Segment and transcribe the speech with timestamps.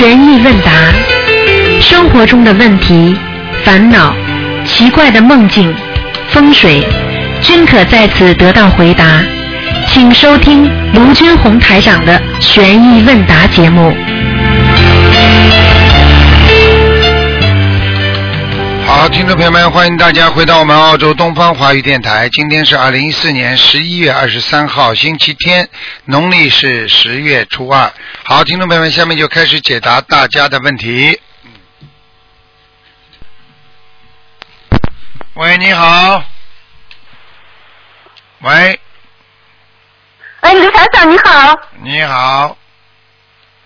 [0.00, 0.72] 悬疑问答，
[1.78, 3.14] 生活中的问题、
[3.62, 4.16] 烦恼、
[4.64, 5.70] 奇怪的梦境、
[6.30, 6.82] 风水，
[7.42, 9.22] 均可在此得到回答。
[9.88, 13.94] 请收听卢军红台长的悬疑问答节目。
[18.86, 22.26] 好，听众朋友们，欢迎大家回到我们澳洲东方华语电台。
[22.30, 25.68] 今天是二零一四年十一月二十三号，星期天，
[26.06, 27.92] 农历是十月初二。
[28.30, 31.20] 好，听众朋友们，下面就开始解答大家的问题。
[35.34, 36.22] 喂，你好。
[38.42, 38.78] 喂，
[40.42, 41.58] 哎，刘台长你好！
[41.82, 42.56] 你好，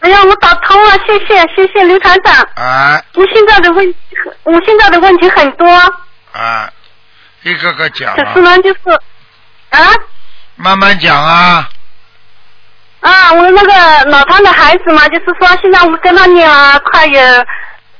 [0.00, 2.34] 哎呀，我打通了，谢谢谢谢刘台长。
[2.54, 3.98] 啊我现在的问题，
[4.44, 5.68] 我现在的问题很多，
[6.32, 6.72] 啊，
[7.42, 8.80] 一个个讲啊可是，呢，就是
[9.68, 9.92] 啊
[10.56, 11.68] 慢慢讲啊。
[13.04, 17.20] 啊，我那个脑瘫的孩子嘛，就是说现在我们跟他念了快有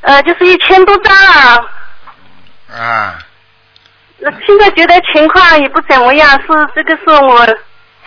[0.01, 1.70] 呃，就是一千多张了。
[2.75, 3.19] 啊，
[4.19, 7.47] 那现在觉得情况也不怎么样，是这个是我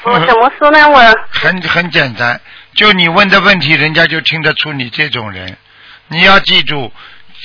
[0.05, 0.89] 我怎么说呢？
[0.89, 0.99] 我
[1.30, 2.41] 很很简单，
[2.73, 5.55] 就你问的问题，人家就听得出你这种人。
[6.08, 6.91] 你要记住，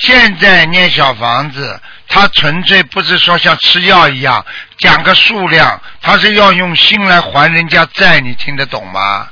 [0.00, 4.42] 现在念小房子，它纯粹不是说像吃药一样
[4.78, 9.28] 讲个数量，它是要用心来还人家债，你听得懂吗？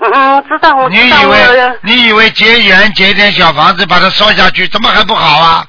[0.00, 5.66] 嗯嗯，我知道我你知道以为你以为结缘结点小房子把它烧下去，怎么还不好啊？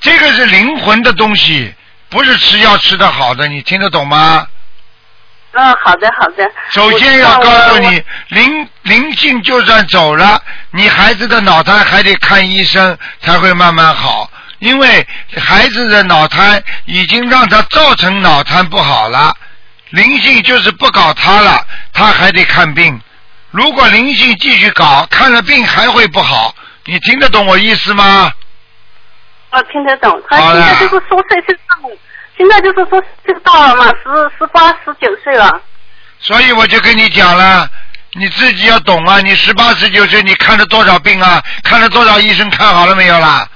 [0.00, 1.72] 这个是灵魂的东西，
[2.08, 4.46] 不是吃药吃的好的，你听得懂吗？
[5.54, 6.50] 嗯好的好的。
[6.70, 14.30] 首先要告诉你，灵灵性就算走了，你孩子的脑瘫还得看医生才会慢慢好，
[14.60, 19.36] 因为孩子的脑瘫已经让他造成脑瘫不好了，
[19.90, 22.98] 灵性就是不搞他了，他还得看病。
[23.52, 26.54] 如果灵性继续搞，看了病还会不好，
[26.86, 28.32] 你听得懂我意思吗？
[29.50, 31.90] 我哦听得懂，他现在就是说岁数到，
[32.36, 35.60] 现在就是说岁数到了嘛，十十八十九岁了。
[36.18, 37.68] 所以我就跟你讲了，
[38.14, 39.20] 你自己要懂啊！
[39.20, 41.42] 你十八十九岁，你看了多少病啊？
[41.62, 42.48] 看了多少医生？
[42.48, 43.46] 看好了没有啦？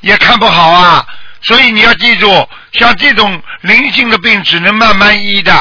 [0.00, 1.06] 也看不好啊！
[1.42, 5.52] 所以你要记住，像这种灵性的病只能慢慢医的。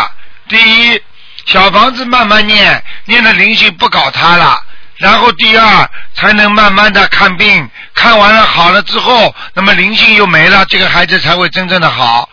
[0.48, 1.02] 第一，
[1.46, 4.64] 小房子慢慢念，念的灵性不搞他了。
[4.98, 12.30] 然后第二，才能慢慢的看病，看完了好了之后，那么灵性又没了，这个孩子才会真正的好。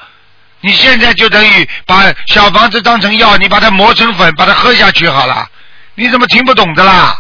[0.61, 5.49] 你现在就等于把小房子当成药，你把它磨成粉，把它喝下去好了。
[5.95, 7.19] 你怎么听不懂的啦？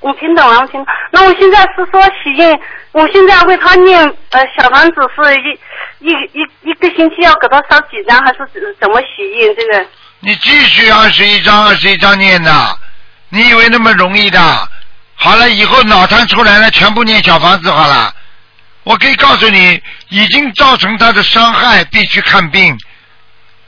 [0.00, 0.84] 我听懂了，我听。
[1.12, 2.60] 那我现在是说洗印，
[2.92, 9.54] 我现在为他念呃小房子是一一一一个星期要给他烧几张，还是怎怎么洗印？
[9.54, 9.86] 这个
[10.24, 12.78] 你继续二十一章二十一章念的，
[13.28, 14.68] 你以为那么容易的？
[15.16, 18.10] 好了，以后脑瘫出来了，全部念小房子好了。
[18.84, 22.74] 我可以告诉你，已经造成他的伤害，必须看病。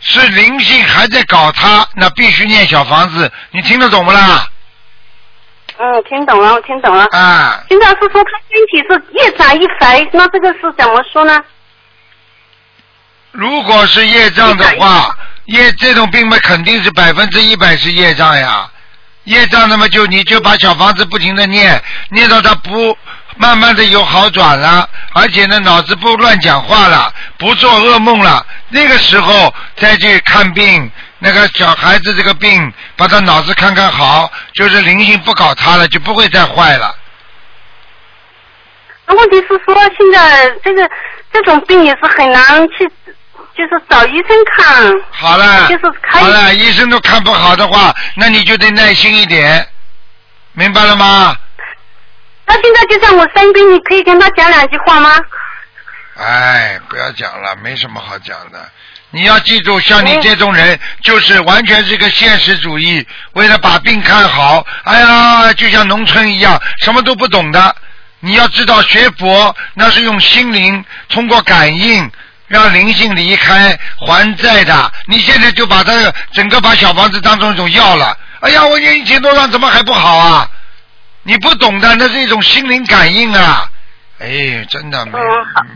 [0.00, 3.30] 是灵性还在搞他，那必须念小房子。
[3.50, 4.48] 你听得懂不啦？
[5.76, 7.04] 嗯，听懂了，我听懂了。
[7.12, 11.38] 啊，现在是说他身体是越长越肥，那这个是怎么说呢？
[13.32, 15.14] 如果是业障的话，
[15.46, 18.70] 业这种病嘛，肯定是百分之一百是业障呀。
[19.24, 22.96] 业障那么就你就把小房子不停的念，念到他不
[23.36, 36.94] 慢慢的有好转了，而且呢脑子不乱讲话了，不做噩梦了，那个时候再去看病，那个小孩子这个病，把他脑子看看好，就是灵性不搞他了，就不会再坏了。
[39.06, 40.88] 那问题是说现在这个
[41.32, 42.88] 这种病也是很难去，
[43.56, 44.92] 就是找医生看。
[45.10, 49.66] 好了，就是开好了，医生都看不好的话，那你就得耐心一点，
[50.52, 51.36] 明白了吗？
[52.46, 55.10] 他现在就在我身边，你可以跟他讲两句话吗？
[56.18, 58.68] 哎，不要讲了，没什么好讲的。
[59.10, 67.74] 你要记住，像你这种人，就是完全是个现实主义，为了把病看好，哎呀，就像农村一样，什么都不懂的。
[68.20, 72.10] 你要知道，学佛那是用心灵通过感应
[72.48, 74.92] 让灵性离开还债的。
[75.06, 78.16] 你现在就把这个整个把小房子当成一种药了。
[78.40, 80.48] 哎呀，我念一千多张怎么还不好啊？
[81.22, 83.68] 你不懂的，那是一种心灵感应啊！
[84.20, 85.18] 哎，真的没、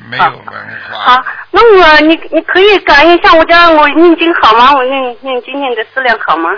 [0.09, 0.45] 没有文
[0.91, 1.15] 化。
[1.15, 4.73] 好，那我你你可以感应一下我家我念经好吗？
[4.73, 6.51] 我念念经念的质量好吗？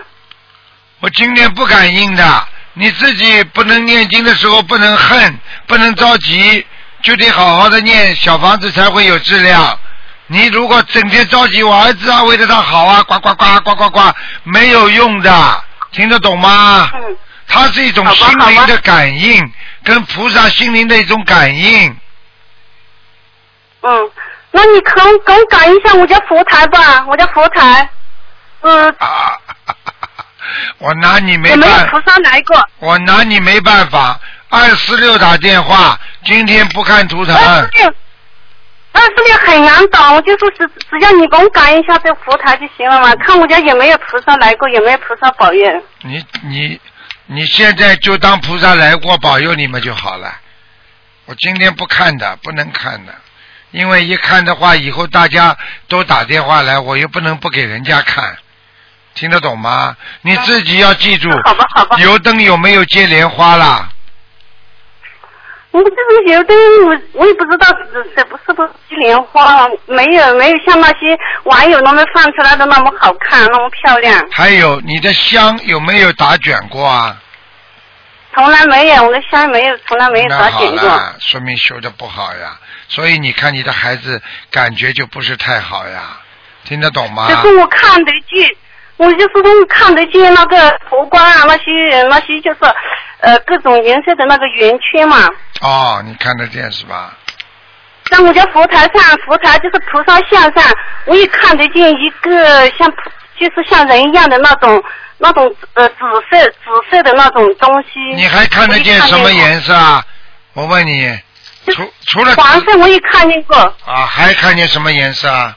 [1.01, 6.65] 我今天不感应的，你自己不能念经的时候不能恨，不能着急，
[7.03, 9.79] 就得好好的念小房子才会有质量。
[10.27, 14.01] 你如果整天着急，我儿子啊为了他好啊，呱呱呱呱呱呱，
[14.45, 16.91] 没有用的，听得懂吗？
[16.95, 17.17] 嗯。
[17.49, 19.53] 它是一种心灵的感应，
[19.85, 21.95] 跟菩萨心灵的一种感应。
[23.83, 24.11] 嗯，
[24.53, 27.91] 那你可给我改一下我家佛台吧，我家佛台，
[28.63, 29.37] 嗯，啊，
[30.79, 32.67] 我拿你没有没有办菩萨来过？
[32.79, 34.19] 我拿你没办法。
[34.49, 37.37] 二四六打电话，今天不看图腾。
[37.37, 37.95] 二四六，
[38.93, 45.83] 二四六很难找，我就说只只要你给我改一下这佛台就行了嘛，看我家有没有菩萨来过，有没有菩萨保佑。
[46.03, 46.81] 你你
[47.27, 50.35] 你现在就当菩萨来过保佑你们就好了。
[51.25, 53.15] 我今天不看的，不能看的，
[53.71, 55.57] 因为一看的话，以后大家
[55.89, 58.37] 都打电话来，我又不能不给人家看，
[59.15, 59.97] 听得懂吗？
[60.21, 63.89] 你自己要记住，好吧好吧油灯有没有接莲花啦？
[65.73, 68.71] 我这个油灯，我我也不知道是是不是不是
[69.01, 77.17] 莲花，没有没有像那些网友那么放出来的那么好看，那么漂亮，还有你的香有没有打卷过啊？
[78.35, 80.89] 从来没有，我的香没有，从来没有打卷过。
[80.89, 82.59] 了，说明修的不好呀。
[82.89, 84.21] 所以你看你的孩子
[84.51, 86.21] 感觉就不是太好呀，
[86.65, 87.29] 听得懂吗？
[87.29, 88.49] 可是我看得见，
[88.99, 92.59] 我就是说看得见那个佛光啊，那些那些就是
[93.23, 95.27] 呃各种颜色的那个圆圈嘛。
[95.61, 97.17] 哦，你看得见是吧？
[98.11, 100.71] 在我家佛台上，佛台就是菩萨像上，
[101.07, 102.87] 我也看得见一个像
[103.41, 104.85] 就是像人一样的那种
[105.19, 105.95] 那种呃紫
[106.31, 106.57] 色紫
[106.91, 107.99] 色的那种东西。
[108.15, 110.05] 你还看得见什么颜色啊？
[110.53, 111.19] 我问你，
[111.69, 115.57] 除除了黄色我也看见过，啊，还看见什么颜色啊？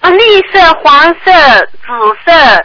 [0.00, 0.18] 啊，绿
[0.52, 1.32] 色、黄色、
[1.82, 1.88] 紫
[2.24, 2.64] 色，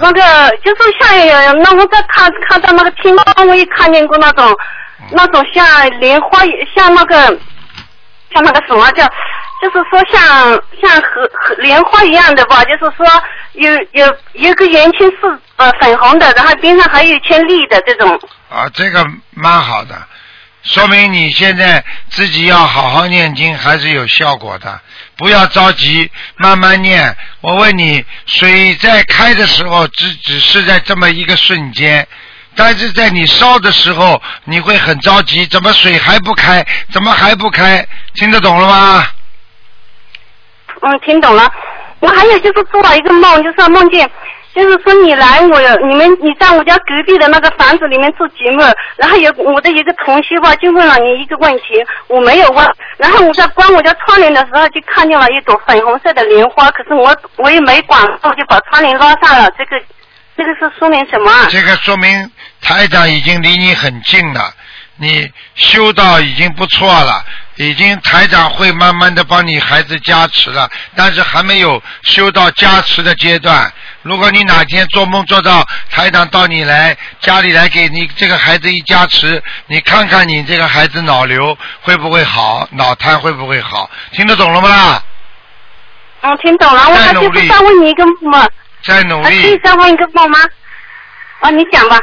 [0.00, 4.46] 那嗯，个就是像有那我在看看到那个天猫，我也看见过那种
[5.00, 5.64] 嗯那种像
[5.98, 6.40] 莲花，
[6.74, 7.16] 像那个
[8.32, 9.04] 像那个什么叫，
[9.60, 10.22] 就是说像
[10.80, 13.06] 像荷荷莲花一样的吧，就是说
[13.54, 18.20] 有有有个圆圈是呃粉红的，然后边上还有一圈绿的这种。
[18.48, 19.04] 啊，这个
[19.34, 19.96] 蛮好的，
[20.62, 24.80] 说明你现在自己要好好念经，还是有效果的。
[25.20, 27.14] 不要着急，慢慢念。
[27.42, 32.08] 我问你，水在开的时候，只只是在这么一个瞬间，
[32.56, 36.66] 但是在你烧的时候，你会很着急，怎么水还不开？
[36.90, 37.86] 怎么还不开？
[38.14, 39.06] 听得懂了吗？
[40.80, 41.52] 嗯，听懂了。
[41.98, 44.10] 我还有就是做了一个梦，就是梦见，
[44.52, 48.60] 就是说你来我你们你在我家隔壁的那个房子里面做节目，
[48.96, 51.62] 然后有我的一个同学吧，就问了你一个问题，
[52.08, 52.66] 我没有问，
[52.98, 59.80] 然后我在关我家窗帘的时候就看见了一朵粉红色的莲花，可是我我也没管，我就把窗帘拉上了，这个
[60.36, 61.30] 这个是说明什么？
[61.48, 62.30] 这个说明
[62.60, 64.52] 台长已经离你很近了，
[64.96, 67.24] 你修到已经不错了，
[67.54, 73.72] 已经台长会慢慢的帮你孩子加持了，但是还没有修到加持的阶段。
[74.02, 83.90] 如果你哪天做梦做到台长到你来家里来给你这个孩子一加持，你看看你这个孩子脑瘤会不会好，脑瘫会不会好？
[84.12, 85.04] 听得懂了吗啦？
[86.22, 88.50] 嗯，听懂了，我还就是再问你一个梦，
[88.84, 90.38] 再努还可以力，再问一个梦吗？
[91.40, 91.98] 啊，你讲吧。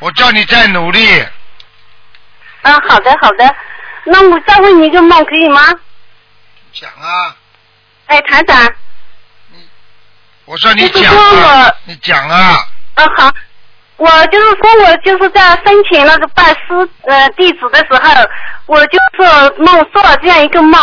[0.00, 1.24] 我叫你再努力。
[2.62, 3.54] 嗯，好的好的，
[4.04, 5.60] 那我再问你一个梦可以吗？
[6.72, 7.34] 讲啊，
[8.06, 8.56] 哎，台长，
[10.48, 12.56] 我说你就是讲说啊我，你讲啊。
[12.94, 13.30] 嗯好，
[13.98, 18.26] 我就是说我就是在申请那个拜师呃弟子的时候，
[18.64, 20.80] 我就是梦做了这样一个梦。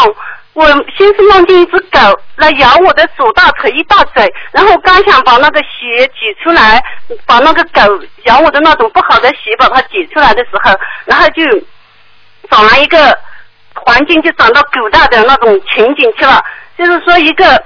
[0.53, 1.99] 我先是梦见一只狗
[2.35, 6.81] 来咬我的左大腿一大嘴，然后我刚想把那个血挤出来，
[7.25, 7.81] 把那个狗
[8.23, 10.73] 咬我的那种不好的血把它挤出来的时候，
[11.05, 11.43] 然后就
[12.49, 13.17] 转了一个
[13.73, 16.41] 环境，就转到古代的那种情景去了。
[16.77, 17.61] 就是说一个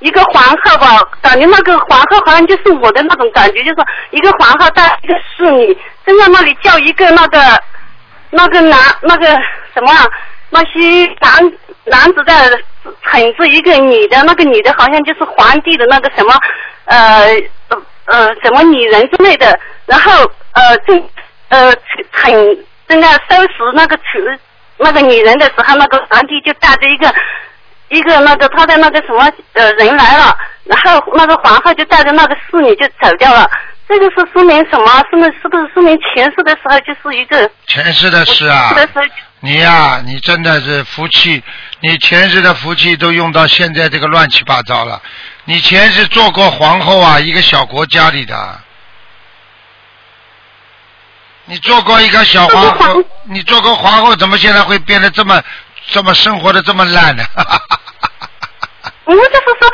[0.00, 7.38] 一个皇后吧，感觉那个皇后好像就是我的那种感觉，就是说一个皇后带一个侍女，正在那里叫一个那个
[8.30, 9.26] 那个男那个
[9.74, 9.92] 什么，
[10.50, 11.52] 那些男
[11.84, 12.50] 男子在
[13.04, 16.34] 惩治一个女的，那个女的好像就是皇帝的那个什么
[16.86, 17.26] 呃
[17.68, 20.12] 呃呃什么女人之类的，然后
[20.52, 21.08] 呃正
[21.48, 21.72] 呃
[22.14, 24.02] 惩正在收拾那个处
[24.78, 27.14] 那个女人的时候，那个皇帝就带着一个
[27.90, 33.48] 一个那个他的那个什么呃人来了，然后那个皇后就带着那个侍女就走掉了。
[33.88, 35.04] 这个是说明什么？
[35.10, 41.42] 是不是是不是说明前世的时候就是一个前世的事啊前世，的时候你呀、你真的是福气，
[41.80, 45.02] 你前世的福气都用到现在这个乱七八糟了。
[45.44, 48.60] 你前世做过皇后啊，一个小国家里的，
[51.46, 55.42] 你做过一个小皇后你做过皇后，怎么现在会变得这么
[55.88, 57.24] 这么生活的这么烂呢？
[59.16, 59.72] 我就是说，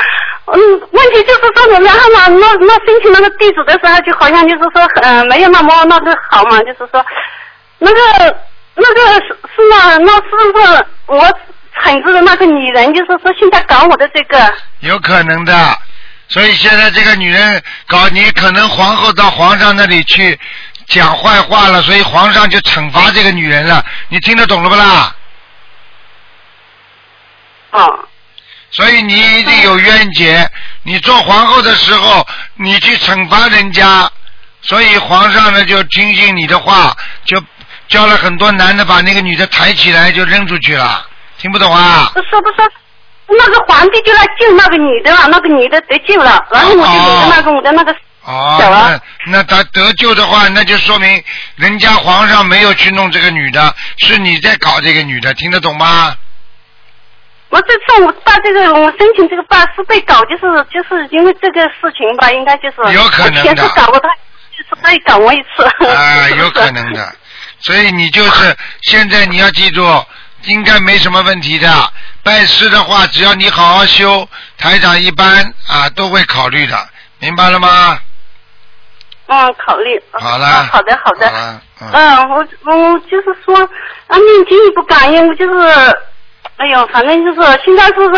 [0.53, 7.05] 嗯，问题就是说，然后呢，那那申请那个地址的时候，就好像就是说，呃，没有那么那个好嘛，就是说，
[7.79, 8.37] 那个
[8.75, 11.39] 那个是是那那是不是我
[11.83, 14.55] 惩治的那个女人，就是说现在搞我的这个？
[14.81, 15.53] 有可能的。
[16.29, 20.37] 所以现在这个女人搞你，可能皇后到皇上那里去
[20.89, 23.85] 讲坏话了，所以皇上就惩罚这个女人了。
[24.09, 25.15] 你听得懂了不啦？
[27.71, 28.06] 哦。
[28.77, 30.49] 所以你一定有冤结。
[30.83, 34.11] 你做皇后的时候，你去惩罚人家，
[34.61, 37.43] 所以皇上呢就听信你的话，就
[37.89, 41.07] 叫了很多男的把那个女的抬起来就扔出去了。
[41.39, 42.11] 听不懂啊？
[42.15, 42.71] 不是不是，
[43.29, 51.23] 那个皇帝就来救那个女的了，那个女的得救了，然后我就领着那个我的那个哦，那他得救的话，那就说明
[51.57, 56.15] 人家皇上没有去弄这个女的，是你在搞这个女的，听得懂吗？
[57.57, 65.65] 我这次我办这个，我申请这个办是被搞，就是就是因为这个事情吧，应该就是有可能的我前次搞过他，就是他也搞过一次。
[65.87, 67.11] 啊，有可能的。
[67.61, 69.83] 所以你就是现在你要记住，
[70.45, 71.67] 应该没什么问题的。
[72.23, 76.77] 拜师的话，只要你好好修，台长一般啊都会考虑的，
[77.21, 77.99] 明白了吗？
[79.29, 79.99] 嗯，考虑。
[80.13, 81.27] 好了啊好的，好的。
[81.31, 81.33] 好，
[81.81, 83.57] 嗯，嗯，我我就是说，
[84.09, 85.99] 啊，念经也不感应，我就是，
[86.59, 88.11] 哎呦，反正就是现在就是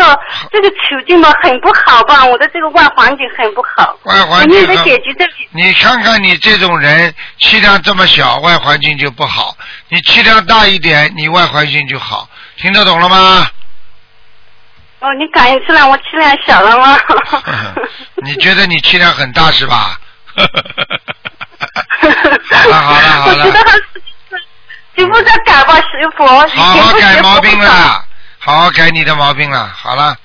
[0.51, 3.97] 这个处境嘛，很不好吧，我的这个外环境很不好。
[4.03, 9.53] 外环我念在境很解决这里，你看看你这种人，气量这么小，外环境就不好；
[9.89, 12.29] 你气量大一点，你外环境就好。
[12.57, 13.45] 听得懂了吗？
[14.99, 16.97] 哦，你感应出来我气量小了吗？
[18.23, 19.97] 你觉得你气量很大是吧？
[22.51, 23.83] 好了好了好我觉得了，还是
[24.29, 24.43] 就是
[24.95, 26.25] 局部在改吧，师傅。
[26.25, 27.57] 好好改毛病。
[27.59, 28.03] 了，
[28.49, 29.71] 好好改你的毛病了。
[29.75, 30.15] 好了，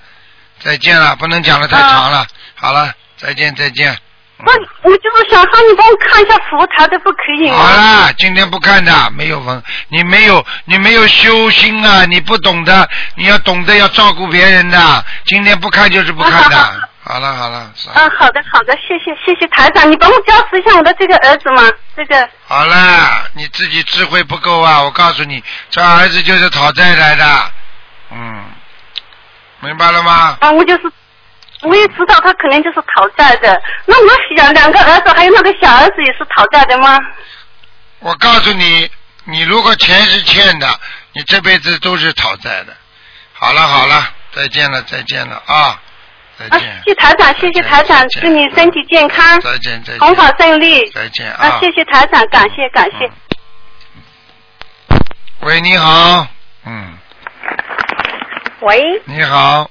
[0.58, 2.26] 再见了，不能讲的太长了。
[2.54, 3.94] 好了，再见再见。
[4.38, 4.50] 不，
[4.82, 7.56] 我就是想让你帮我看一下佛台的，不可以吗？
[7.58, 15.04] 好了，今天不看的，没有文，你没有你没有修心啊，你不懂的，你要懂得要照顾别人的。
[15.26, 16.56] 今天不看就是不看的。
[16.56, 21.70] 啊好了好了，算了嗯，好的好的，谢谢谢谢台长，你帮我加持一下我的这个儿子吗？
[21.94, 24.82] 这个好了，你自己智慧不够啊！
[24.82, 27.52] 我告诉你，这儿子就是讨债来的，
[28.10, 28.44] 嗯，
[29.60, 30.36] 明白了吗？
[30.40, 30.92] 啊，我就是，
[31.62, 33.60] 我也知道他肯定就是讨债的。
[33.86, 36.98] 那我小两个儿子还有那个小儿子也是讨债的吗？
[38.00, 38.90] 我告诉你，
[39.24, 40.68] 你如果钱是欠的，
[41.12, 42.76] 你这辈子都是讨债的。
[43.32, 45.80] 好了好了，再见了再见了啊，
[46.38, 46.82] 再啊，见。
[46.84, 50.00] 谢谢台长，谢谢台长，祝你身体健康，再见再见。
[50.00, 50.88] 弘法顺利。
[50.90, 53.10] 再见啊，谢谢台长，感谢感谢。
[55.40, 56.26] 喂，你好，
[56.64, 56.93] 嗯，
[58.64, 59.70] 喂，你好，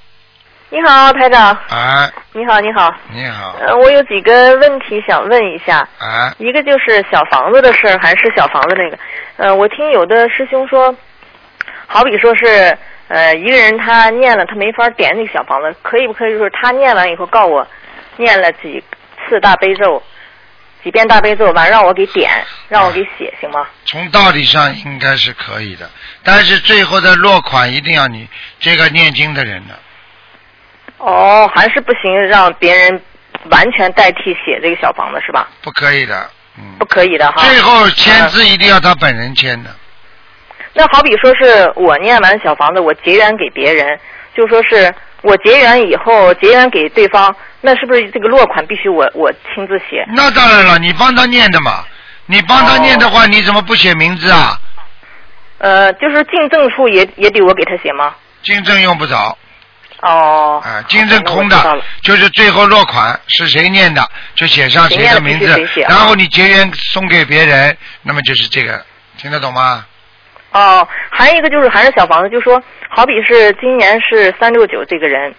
[0.70, 1.50] 你好，台长。
[1.68, 2.94] 哎，你好，你好。
[3.12, 8.96] 你好，呃，我有几个问题想问一下，哎，一个就是小房子的事儿，还是小房子那个。
[9.36, 10.94] 呃，我听有的师兄说，
[11.88, 17.66] 好比说是呃一个人他念了，他没法点那个小房子，可以不可以就是他念完以后告我
[18.16, 18.80] 念了几
[19.28, 20.00] 次大悲咒，
[20.84, 22.30] 几遍大悲咒完让我给点，
[22.68, 23.66] 让我给写，行吗？
[23.86, 25.90] 从道理上应该是可以的，
[26.22, 28.28] 但是最后的落款一定要你
[28.60, 29.78] 这个念经的人的，
[30.98, 33.00] 哦，还是不行，让别人
[33.50, 35.48] 完全代替写这个小房子是吧？
[35.62, 37.42] 不可以的，嗯不，可以的哈。
[37.48, 39.70] 最后签嗯字一定要他本人签的，
[40.74, 43.98] 那好比说是我念完小房子，我结缘给别人，
[44.36, 50.04] 就说是我结缘以后结缘给对方，那是不是这个落款必须我我亲自写？
[50.14, 51.82] 那当然了，你帮他念的嘛，
[52.26, 54.60] 你帮他念的话，你怎么不写名字啊？
[55.58, 58.14] 呃，就是进证处也也得我给他写吗？
[58.42, 59.38] 进证用不着，
[60.02, 61.56] 哦，啊，进证空的
[62.02, 65.46] 就是最后落款是谁念的，就写上谁的名字
[65.88, 68.84] 然后你结缘送给别人，那么就是这个，
[69.16, 69.86] 听得懂吗？
[70.54, 75.34] 哦，还有一个就是还是小房子，就说好比是今年是三六九这个人，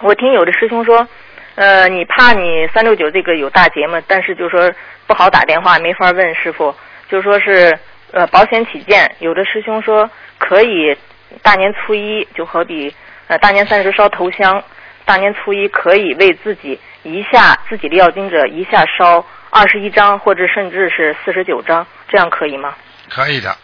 [0.00, 1.06] 我听有的师兄说，
[1.54, 4.68] 呃，你怕你三六九这个有大劫嘛，但是就说
[5.06, 6.74] 不好打电话，没法问师傅，
[7.08, 7.78] 就说是
[8.10, 10.96] 呃保险起见，有的师兄说可以
[11.42, 12.92] 大年初一就好比
[13.28, 14.60] 呃大年三十烧头香，
[15.04, 22.74] 大年初一可以为自己一下自己的要经者一下烧二十一张或者甚至是四十九张，这样可以吗？
[23.08, 23.56] 可以的，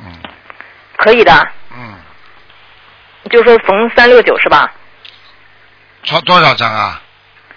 [0.00, 0.12] 嗯
[1.02, 1.32] 可以的。
[1.76, 1.94] 嗯，
[3.30, 4.72] 就说逢三六九是吧？
[6.04, 7.00] 超多少张啊？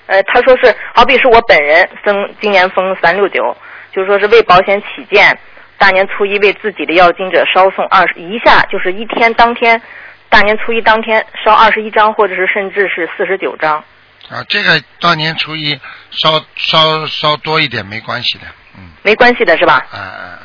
[0.08, 3.58] 呃，他说是，好比是我本人封今年封三六九，
[3.92, 5.36] 就是说是为保险起见，
[5.80, 9.82] 大年初一为自己的要经者烧送二十一下，就是一天当天，
[10.30, 13.84] 大年初一当天烧二十一张，或者是甚至是四十九张，
[14.30, 15.80] 啊，这个大年初一
[16.12, 18.46] 烧烧烧多一点没关系的，
[18.78, 19.84] 嗯，没关系的是吧？
[19.92, 20.45] 啊啊啊，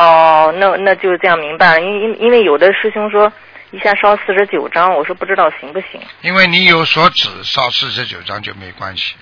[0.00, 1.80] 哦，那那就这样明白了。
[1.80, 3.30] 因因因为有的师兄说
[3.70, 6.00] 一下烧四十九张，我说不知道行不行。
[6.22, 9.14] 因为你有所指，烧四十九张就没关系。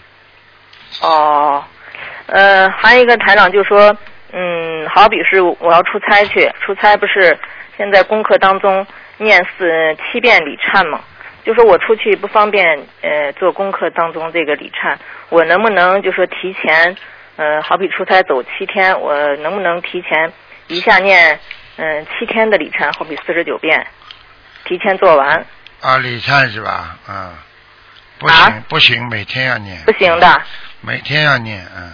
[1.02, 1.64] 哦，
[2.26, 3.96] 呃，还有一个台长就说，
[4.32, 7.36] 嗯，好比是我要出差去，出差不是
[7.76, 11.00] 现在功课当中念四七遍礼忏嘛？
[11.44, 12.64] 就说我出去不方便，
[13.02, 14.96] 呃，做功课当中这个礼忏，
[15.28, 16.96] 我能不能就说提前，
[17.36, 20.32] 呃，好比出差走七天，我能不能提前
[20.68, 21.38] 一下念，
[21.76, 23.86] 嗯、七天的礼忏，好比四十九遍，
[24.64, 25.44] 提前做完，
[25.80, 26.96] 啊，礼忏是吧？
[27.08, 27.32] 嗯，
[28.18, 29.82] 不啊行、不行，每天要念。
[29.84, 30.42] 不行的。
[30.80, 31.92] 每天要念，嗯。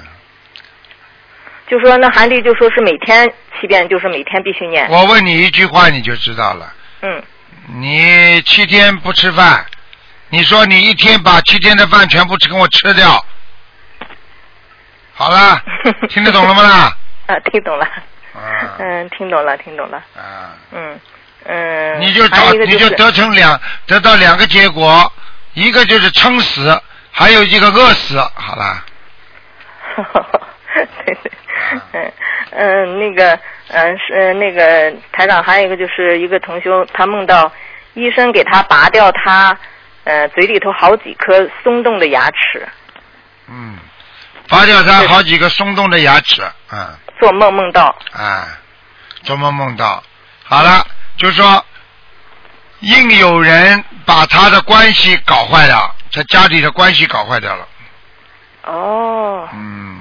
[1.67, 3.27] 就说那韩丽就说是每天
[3.59, 4.87] 七遍，就是每天必须念。
[4.91, 6.73] 我问你一句话你就知道了。
[7.01, 7.23] 嗯，
[7.81, 9.65] 你七天不吃饭，
[10.29, 13.25] 你说你一天把七天的饭全部吃跟我吃掉，
[15.15, 15.63] 好了，
[16.11, 16.93] 听得懂了吗？
[17.27, 17.89] 啊，听懂了。
[18.35, 19.97] 啊嗯，听懂了，听懂了。
[20.17, 20.99] 啊，嗯
[21.45, 22.01] 嗯。
[22.01, 25.13] 你就找你就得成两得到两个结果，
[25.55, 26.81] 一个就是撑死，
[27.13, 28.85] 还有一个饿死，好了。
[30.75, 31.33] 对对，
[31.93, 32.13] 嗯
[32.51, 33.39] 嗯，那个
[33.69, 37.53] 嗯是那个台长，还有一个就是一个同修，他梦到
[37.95, 39.57] 医生给他拔掉他
[40.03, 42.67] 呃嘴里头好几颗松动的牙齿，
[43.49, 43.79] 嗯，
[44.49, 46.89] 拔掉他好几个松动的牙齿，嗯。
[47.19, 48.59] 做梦梦到，啊，
[49.23, 50.03] 做梦梦到，
[50.45, 51.65] 好了，就是说，
[52.81, 57.69] 应有人把他的关系搞坏了，他家里的关系搞坏掉了。
[58.65, 59.99] 哦，嗯，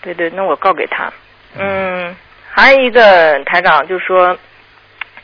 [0.00, 1.12] 对对，那我告给他。
[1.56, 2.16] 嗯，
[2.50, 4.36] 还有一个台长就说，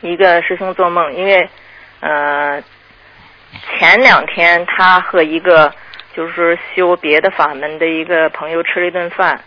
[0.01, 1.49] 一个师兄做梦，因为
[1.99, 2.61] 呃
[3.77, 5.73] 前两天他和一个
[6.15, 9.43] 就是修别的法门的一个朋友吃了一顿饭，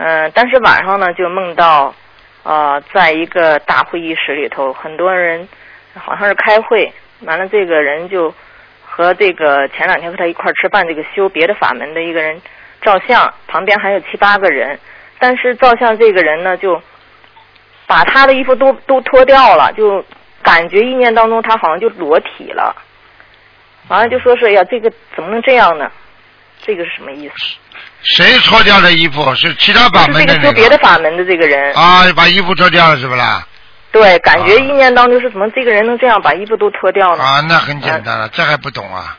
[0.00, 1.92] 嗯、但是晚上呢就梦到
[2.44, 5.48] 呃在一个大会议室里头，很多人
[5.94, 8.32] 好像是开会，完了这个人就
[8.86, 12.40] 和这个前两天和他一块儿吃饭这个修别的法门的一个人
[12.80, 14.78] 照相，旁边还有七八个人，
[15.18, 16.80] 但是照相这个人呢就
[17.88, 20.04] 把他的衣服都都脱掉了，就
[20.44, 22.72] 感觉意念当中他好像就裸体了，
[23.88, 25.90] 完了就说是呀这个怎么能这样呢？
[26.60, 27.34] 这个是什么意思？
[28.02, 29.34] 谁脱掉的衣服？
[29.34, 33.46] 是其他法就是这个门的那修别的法门的这个人，啊，把衣服脱掉了是不啦？
[33.90, 37.24] 对，感觉啊意念当中是怎么这个人能这样把衣服都脱掉了？
[37.24, 39.16] 啊，那很简单了，这还不懂啊？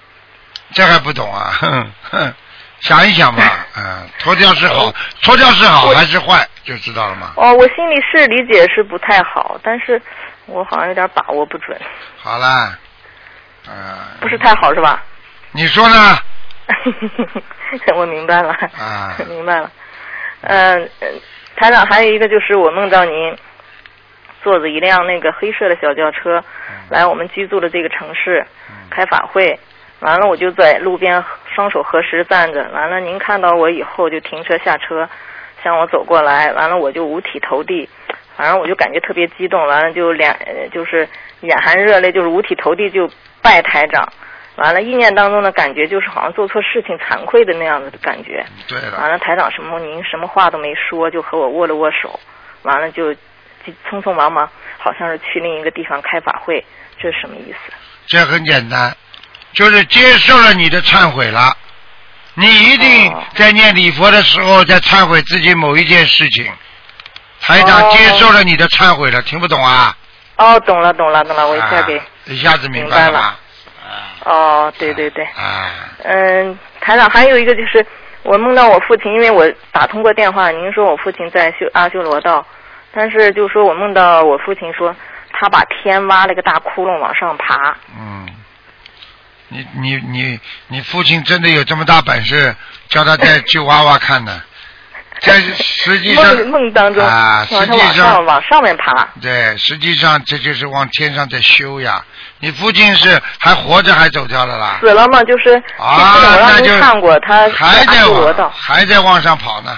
[0.73, 1.51] 这还不懂啊？
[1.59, 2.33] 哼哼，
[2.79, 7.33] 想一想吧， 嗯，脱掉是好，脱掉是好还是坏，就知道了嘛。
[7.35, 10.01] 哦，我心里是理解是不太好，但是
[10.45, 11.77] 我好像有点把握不准，
[12.21, 12.77] 好啦，
[13.67, 13.73] 嗯、
[14.21, 15.03] 不是太好是吧？
[15.51, 16.17] 你说呢？
[17.95, 19.71] 我明白了，啊 明白了。
[20.41, 21.07] 嗯、呃，
[21.55, 23.35] 台长还有一个就是我梦到您
[24.41, 26.43] 坐着一辆那个黑色的小轿车
[26.89, 28.45] 来我们居住的这个城市
[28.89, 29.59] 开法会，
[29.99, 35.09] 完了我就在路边双手合十站着，完了您看到我以后就停车下车
[35.61, 37.89] 向我走过来，完了我就五体投地，
[38.37, 41.05] 反正我就感觉特别激动，完了就两呃就是
[41.41, 43.09] 眼含热泪，就是五体投地就
[43.41, 44.07] 拜台长。
[44.59, 48.45] 完了，意念当中的感觉就是好像做错事情惭愧的那样子的感觉。
[48.67, 52.19] 对完了，台长什么您什么话都没说，就和我握了握手，
[52.63, 56.63] 完了就就匆匆忙忙，好像是去另一个地方开法会，
[57.01, 57.73] 这是什么意思？
[58.05, 58.95] 这很简单，
[59.53, 61.55] 就是接受了你的忏悔了。
[62.33, 66.51] 你一定哦在念礼佛的时候，在忏悔自己某一件事情。
[67.41, 69.95] 台长哦接受了你的忏悔了，听不懂啊？
[70.37, 71.97] 哦，懂了，懂了，懂了，我一下给。
[71.97, 73.39] 啊一下子明明白了
[74.29, 75.71] 哦，对对对，啊，
[76.03, 77.83] 嗯，台长还有一个就是
[78.21, 82.45] 我梦到我父亲，因为我打通过电话，您说我父亲在修阿修罗道，
[82.93, 84.95] 但是就说我梦到我父亲说
[85.31, 87.75] 他把天挖了个大窟窿往上爬。
[87.97, 88.27] 嗯，
[89.47, 92.55] 你你你你父亲真的有这么大本事，
[92.87, 94.43] 叫他再去挖挖看呢？
[95.21, 99.07] 在实际上梦梦当中，啊，实际往上往上面爬。
[99.21, 102.03] 对，实际上这就是往天上在修呀。
[102.39, 104.77] 你父亲是还活着还走掉了啦？
[104.79, 108.51] 死了嘛，就是啊那就您看过，他还在往。
[108.51, 109.77] 还在往上跑呢。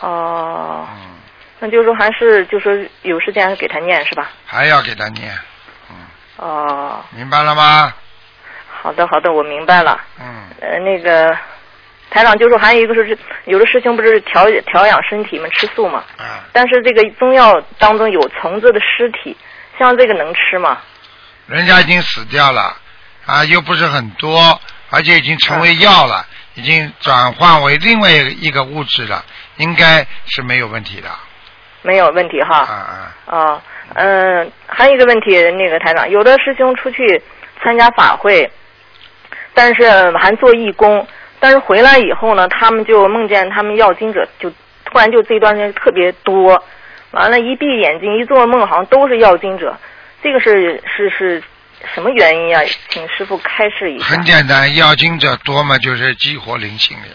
[0.00, 1.14] 哦，嗯，
[1.60, 4.28] 那就是说还是就说有时间给他念是吧？
[4.44, 5.32] 还要给他念，
[6.36, 7.94] 哦，明白了吗？
[8.82, 9.98] 好的好的，我明白了。
[10.20, 11.34] 嗯，呃，那个
[12.14, 19.36] 台长就说还有一个是有的师兄不是调调养身体嘛，吃素嘛，啊，但是这个中药当中有虫子的尸体，
[19.76, 20.78] 像这个能吃吗？
[21.48, 22.76] 人家已经死掉了，
[23.26, 26.24] 啊，又不是很多，而且已经成为药了，
[26.54, 29.24] 已经转换为另外一个物质了，
[29.56, 31.08] 应该是没有问题的。
[31.82, 32.60] 没有问题哈。
[32.60, 33.62] 啊啊，哦，
[33.94, 37.20] 嗯，还有一个问题，那个台长，有的师兄出去
[37.60, 38.48] 参加法会，
[39.52, 41.04] 但是还做义工，
[41.44, 44.50] 但是回来以后呢，他们就梦见他们要经者就
[44.86, 46.64] 突然就这段时间特别多，
[47.10, 49.76] 完了，一闭眼睛一做梦，好像都是要经者，
[50.22, 51.42] 这个是是是
[51.94, 52.62] 什么原因啊？
[52.88, 54.06] 请师傅开示一下。
[54.06, 57.12] 很简单，要经者多嘛，就是激活灵性了呀。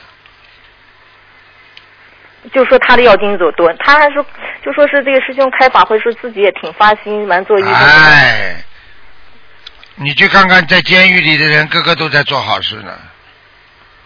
[2.53, 4.23] 就说他的要经者多，他还说
[4.63, 7.73] 就说是这个师兄开法会，说自己也挺发心，完做义工。
[7.73, 8.63] 哎，
[9.95, 12.93] 你去看看，在监狱里的人，个个都在做好事呢。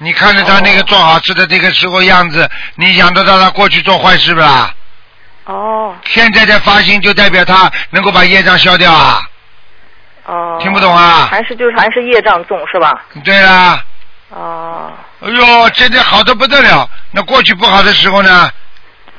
[0.04, 4.74] 你看着他那个做好事的这个时候样子，你想得到他过去做坏事不啦？
[5.46, 9.20] 哦现在的发心就代表他能够把业障消掉啊！
[10.26, 10.58] 哦。
[10.62, 13.04] 听不懂啊还是就是还是业障重是吧？
[13.24, 13.84] 对啦，
[14.30, 18.50] 哦哎呦，现在好的不得了，那过去不好的时候呢，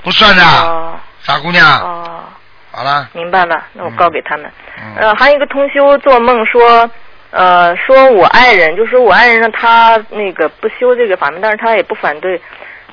[0.02, 1.80] 不算的，哦傻姑娘。
[1.80, 2.24] 哦，
[2.72, 4.50] 好了，明白了，那我告给他们。
[4.78, 6.90] 嗯，呃，还有一个同修做梦说，
[7.36, 12.40] 呃，说我爱人，就说我爱人呢，他那个不修这个法门，但是他也不反对，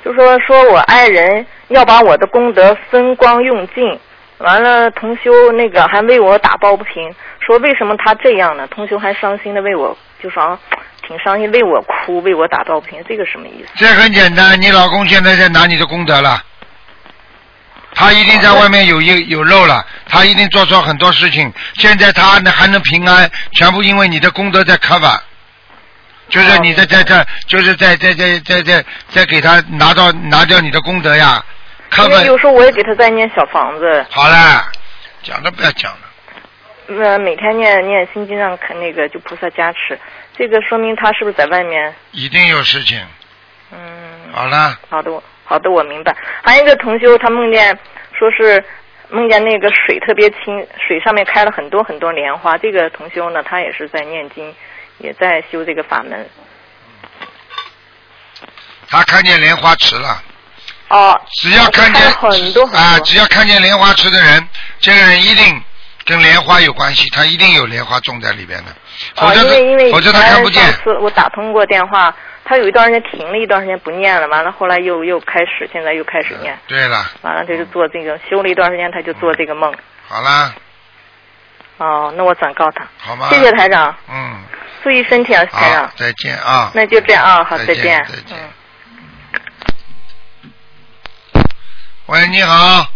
[0.03, 3.99] 就说说我爱人要把我的功德分光用尽，
[4.39, 8.67] 完了同修那个还为我打抱不平，说为什么他这样呢？
[8.71, 10.57] 同修还伤心的为我，就说
[11.05, 13.69] 挺伤心，为我哭，为我打抱不平，这个什么意思？
[13.75, 16.41] 这很简单，你老公现在在拿你的功德了，
[17.93, 25.19] 他一定在外面有一有漏了，他一定做错很多事情，现在他呢还能平安，全部因为你的功德在 cover，
[26.29, 31.43] 就是你在在这，就是在在在在在在给他拿到拿掉你的功德呀
[31.97, 34.65] 因为，cover 有时候我也给他在念小房子，好了，
[35.21, 35.99] 讲都不要讲了，
[36.87, 39.99] 那，每天念念心经让看那个就菩萨加持，
[40.37, 41.93] 这个说明他是不是在外面？
[42.11, 42.99] 一定有事情，
[43.73, 43.77] 嗯，
[44.31, 46.15] 好了，好的，我好的，我明白。
[46.41, 47.77] 还有一个同修，他梦见
[48.17, 48.63] 说是
[49.09, 52.57] 梦见那个水特别清，水上面开了很多很多莲花。
[52.57, 54.55] 这个同修呢，他也是在念经，
[54.99, 56.25] 也在修这个法门。
[58.87, 60.23] 他看见莲花池了。
[60.87, 64.47] 哦，只要看见很多很多啊，只要看见莲花池的人，
[64.79, 65.61] 这个人一定
[66.05, 68.71] 跟莲花有关系，他一定有莲花种在里边的，
[69.17, 70.71] 否哦，则因为因为他否则他看不见上。
[70.81, 79.73] 次我打通过电话，他有一段时间停了一段时间不念了，完了后来又又开始，现在又开始念，对了，完了他就做这个修了一段时间，他就做这个梦。
[80.07, 80.53] 好啦，
[81.77, 82.85] 哦，那我转告他。
[82.97, 83.29] 好吗？
[83.29, 84.41] 谢谢台长，嗯，
[84.83, 85.93] 注意身体啊，台长好，。
[85.95, 86.71] 再见啊。
[86.73, 88.37] 那就这样啊，好，再见再见。
[88.37, 88.49] 嗯。
[92.07, 92.87] 喂，你好。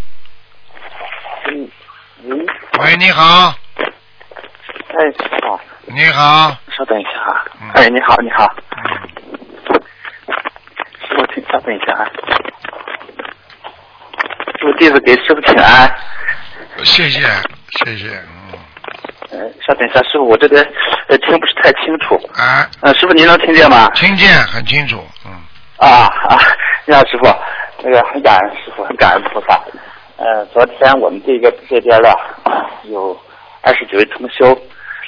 [1.48, 1.70] 嗯
[2.26, 2.46] 嗯，
[2.80, 3.54] 喂，你好，
[4.90, 4.96] 哎，
[5.42, 6.58] 好，你好。
[6.76, 7.70] 稍等一下啊嗯。
[7.76, 8.54] 哎，你好，你好，
[11.56, 12.04] 稍等一下啊。
[14.60, 15.90] 师傅弟子给师傅请安。
[16.84, 17.22] 谢谢，
[17.86, 18.10] 谢谢，
[19.32, 20.62] 嗯，呃，稍等一下，师傅，我这个
[21.08, 22.16] 呃听不是太清楚。
[22.34, 23.90] 啊，呃，师傅您能听见吗？
[23.92, 25.32] 听见很清楚，嗯，
[25.78, 26.38] 啊啊，
[26.86, 27.34] 你好，师傅，
[27.82, 29.62] 那个很感恩师傅，很感恩菩萨。
[30.18, 32.14] 呃，昨天我们这个这边的
[32.84, 33.18] 有
[33.62, 34.48] 二十几位同修，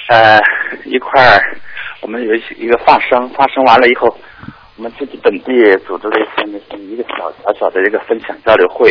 [0.08, 0.40] 呃，
[0.86, 1.58] 一块儿
[2.00, 4.16] 我们有一一个放生，放生完了以后，
[4.78, 8.88] 我们自己本地组织了一个小小小的一个分享交流会，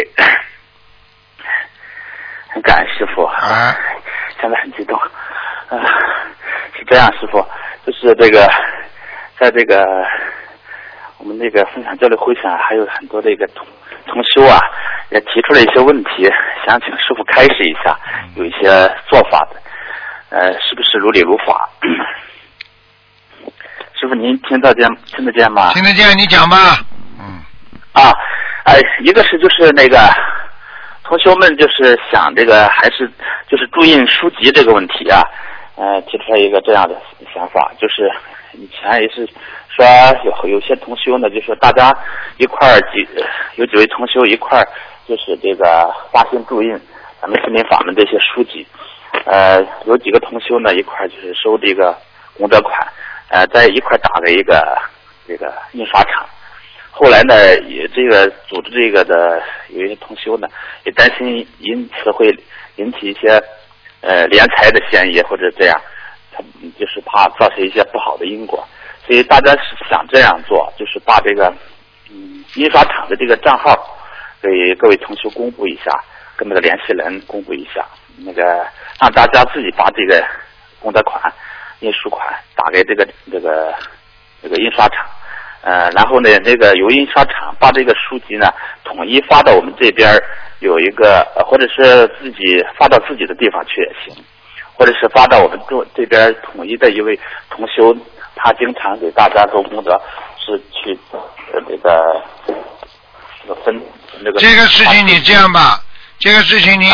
[2.52, 3.73] 很感恩师傅，啊
[4.41, 5.00] 现在很激动。
[5.00, 5.80] 啊，
[6.78, 7.39] 是这样，师傅，
[7.86, 8.50] 就是这个，
[9.39, 9.82] 在这个
[11.19, 13.65] 我们那个分享交流会上，还有很多的一个同
[14.08, 14.60] 同修啊，
[15.10, 16.30] 也提出了一些问题，
[16.65, 17.97] 想请师傅开示一下，
[18.36, 18.67] 有一些
[19.10, 19.62] 做法的，
[20.32, 21.69] 呃，是不是如理如法？
[24.00, 25.74] 师傅，您听得见听得见吗？
[25.74, 26.56] 听得见，你讲吧，
[27.20, 27.42] 嗯，
[27.94, 28.14] 啊，
[28.64, 29.98] 哎，一个是就是那个
[31.04, 33.10] 同学们就是想这个还是
[33.50, 35.24] 就是注印书籍这个问题啊，
[35.78, 36.96] 呃，提出来一个这样的
[37.34, 38.08] 想法，就是
[38.54, 39.28] 以前也是
[39.68, 39.84] 说
[40.24, 41.92] 有有些同修呢，就说大家
[42.38, 43.08] 一块儿几
[43.56, 44.68] 有几位同修一块儿
[45.08, 46.70] 就是这个发心注印
[47.20, 48.64] 咱们心灵法门这些书籍，
[49.26, 51.98] 呃，有几个同修呢一块儿就是收这个
[52.38, 52.88] 功德款，
[53.30, 54.78] 呃，在一块打了一个
[55.28, 56.28] 这个印刷厂。
[56.92, 60.48] 后来呢，也这个组织这个的有一些同修呢，
[60.84, 62.28] 也担心因此会
[62.78, 63.42] 引起一些
[64.02, 65.80] 呃敛财的嫌疑或者这样，
[66.32, 66.42] 他
[66.80, 68.68] 就是怕造成一些不好的因果，
[69.06, 71.54] 所以大家是想这样做，就是把这个
[72.10, 73.76] 嗯印刷厂的这个账号
[74.42, 75.92] 给各位同修公布一下，
[76.36, 77.86] 跟那个联系人公布一下，
[78.26, 78.42] 那个
[79.00, 80.26] 让大家自己把这个
[80.80, 81.22] 功德款、
[81.80, 83.74] 印书款打给这个这个
[84.42, 85.06] 这个印刷厂，
[85.62, 88.52] 呃，然后呢，那个由印刷厂把这个书籍呢
[88.84, 90.20] 统一发到我们这边
[90.60, 94.24] 有一个，或者是自己发到自己的地方去也行，
[94.74, 97.96] 或者是发到我们这这边统一的一位同修，
[98.36, 100.02] 他经常给大家做功德，
[100.40, 100.98] 是去
[101.54, 102.24] 呃这个
[103.44, 103.80] 这个分
[104.22, 105.80] 那个这个事情你这样吧，
[106.20, 106.88] 这个事情你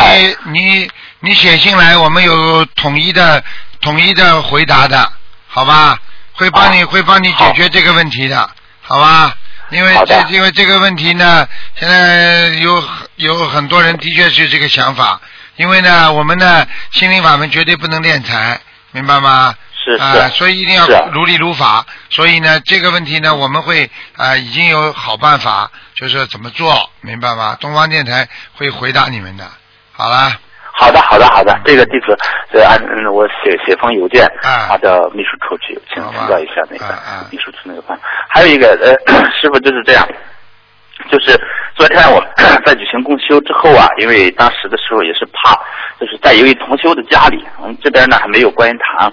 [0.52, 3.42] 你你写信来，我们有统一的
[3.84, 5.12] 统一的回答的，
[5.46, 5.98] 好吧？
[6.32, 9.36] 会帮你好会帮你解决这个问题的，好吧？
[9.70, 11.46] 因为这因为这个问题呢，
[11.78, 12.82] 现在有
[13.16, 15.20] 有很多人的确是这个想法，
[15.56, 18.58] 因为呢，我们呢心灵法门绝对不能敛财，
[18.92, 19.54] 明白吗？
[19.84, 21.84] 是是啊、所以一定要如理如法。
[22.08, 27.56] 所以呢，这个问题呢，我们会啊、已经有好办法，就是怎么做，明白吗？
[27.60, 29.46] 东方电台会回答你们的。
[29.92, 30.32] 好了，
[30.76, 32.10] 好的，好的，好的，这个地址
[32.52, 36.94] 呃按嗯我写写封邮件啊发到秘书处去，请好吧请教一下那个
[37.30, 37.98] 秘书处那个办。
[38.28, 38.90] 还有一个呃，
[39.40, 40.06] 师傅就是这样，
[41.10, 41.40] 就是
[41.76, 42.20] 昨天我
[42.66, 45.54] 在举行共修之后啊，因为当时的时候也是怕，
[46.00, 49.12] 就是在一位同修的家里，我们这边呢还没有观音堂，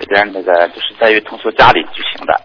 [0.00, 2.40] 这边那个就是在一位同修家里举行的，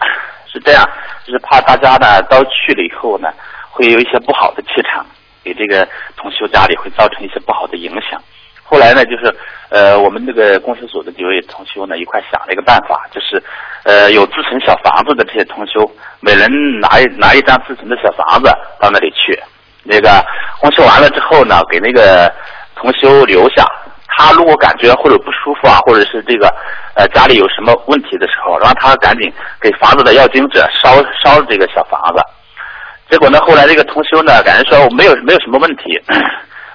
[0.52, 0.84] 是这样，
[1.26, 3.30] 就是怕大家呢都去了以后呢，
[3.72, 5.06] 会有一些不好的气场，
[5.42, 8.22] 给这个同修家里会造成一些不好的影响。
[8.70, 9.34] 后来呢，就是
[9.70, 13.42] 呃，我们这个公修组的几位同修呢，一块想了一个办法，就是
[13.84, 16.50] 呃，有自存小房子的这些同修，每人
[16.82, 19.42] 拿一拿一张自存的小房子到那里去，
[19.84, 20.22] 那个
[20.60, 22.30] 公修完了之后呢，给那个
[22.76, 23.66] 同修留下。
[24.20, 26.52] 他如果感觉或者不舒服啊，或者是这个
[26.96, 32.22] 呃家里有什么问题的时候，让他赶紧给房子的要经者烧烧这个小房子。
[33.12, 35.84] 结果呢，后来这个同修呢，感觉说没有没有什么问题，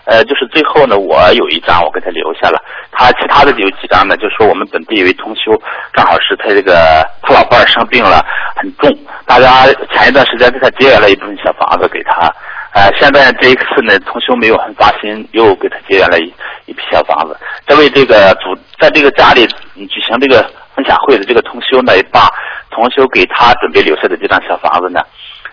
[0.05, 2.61] 呃，就是最后呢，我有一张我给他留下了，
[2.91, 5.53] 他其他的有几张呢，就说我们本地有一同修，
[5.93, 8.25] 正好是他这个他老伴儿生病了，
[8.57, 8.91] 很重，
[9.27, 12.27] 大家前一段时间给他结缘了一部分小房子给他，
[12.75, 16.33] 呃，现在这一次呢，同修没有很发心，又给他结缘了一
[16.67, 17.37] 一批小房子，
[17.67, 20.43] 这位这个主在这个家里举行这个
[20.75, 22.29] 分享会的这个同修呢，也把
[22.71, 25.01] 同修给他准备留下的这张小房子呢，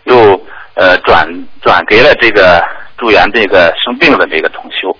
[0.05, 0.15] 又
[0.73, 1.27] 呃转
[1.61, 2.63] 转给了这个
[2.99, 4.95] 住院这个生病的这个同修。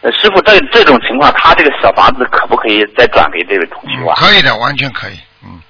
[0.00, 4.14] 呃，师傅，这这种情况，他这个小房子可不可以再转给这位同修嗯啊？
[4.16, 5.12] 可以的，完全可以。
[5.44, 5.60] 嗯，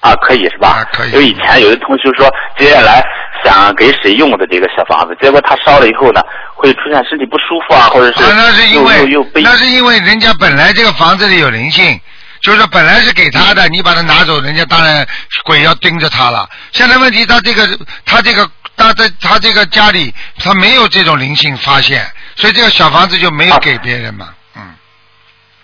[0.00, 0.68] 啊，可以是吧？
[0.68, 3.04] 啊可以因为以前有的同修说接下来
[3.44, 6.22] 想给谁用的这个小房子，结果他烧了以后呢，
[6.54, 9.04] 会出现身体不舒服啊，或者是啊，那是因为
[9.42, 12.00] 那是因为人家本来这个房子里有灵性，
[12.40, 15.06] 就是说本来是给他的，你把它拿走，人家当然
[15.44, 16.48] 鬼要盯着他了。
[16.72, 17.68] 现在问题他这个
[18.06, 22.00] 他这个他在他这个家里他没有这种灵性发现，
[22.36, 24.28] 所以这个小房子就没有啊给别人嘛。
[24.56, 24.62] 嗯，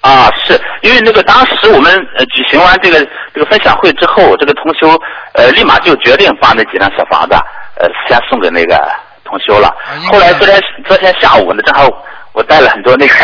[0.01, 2.99] 啊，是因为那个当时我们呃举行完这个
[3.33, 5.01] 这个分享会之后，这个同修
[5.35, 7.35] 呃立马就决定把那几张小房子
[7.77, 8.77] 呃先送给那个
[9.25, 9.69] 同修了。
[9.69, 11.89] 啊后来昨天昨天下午呢，正好
[12.35, 13.15] 我带了很多那个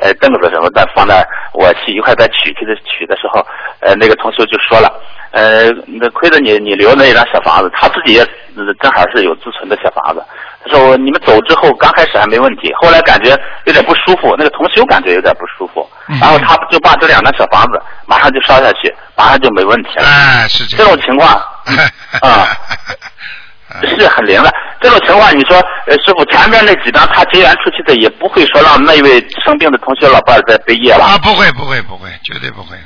[0.00, 3.44] 呃凳子什么的放那，我去一块在取去的取的时候，
[3.80, 4.88] 呃那个同修就说了，
[5.32, 8.22] 呃那亏得你你留那一张小房子，他自己也
[8.56, 10.24] 呃正好是有自存的小房子。
[10.62, 13.30] 他说我你们走之后刚开始还没问题，后来感觉
[13.64, 20.04] 有点不舒服，那个同修感觉有点不舒服，嗯然后他就把这两张小房子马上就烧下去，马上就没问题了。
[20.06, 20.84] 哎，是这这。
[20.84, 21.30] 种情况
[22.22, 22.46] 啊
[23.82, 24.52] 是很灵的。
[24.80, 25.56] 这种情况，你说，
[25.86, 31.04] 呃，师傅前面那几张他结缘出去的，也不会说让那位生病的同学老伴儿再背业了？
[31.04, 32.76] 啊，不会不会不会，绝对不会。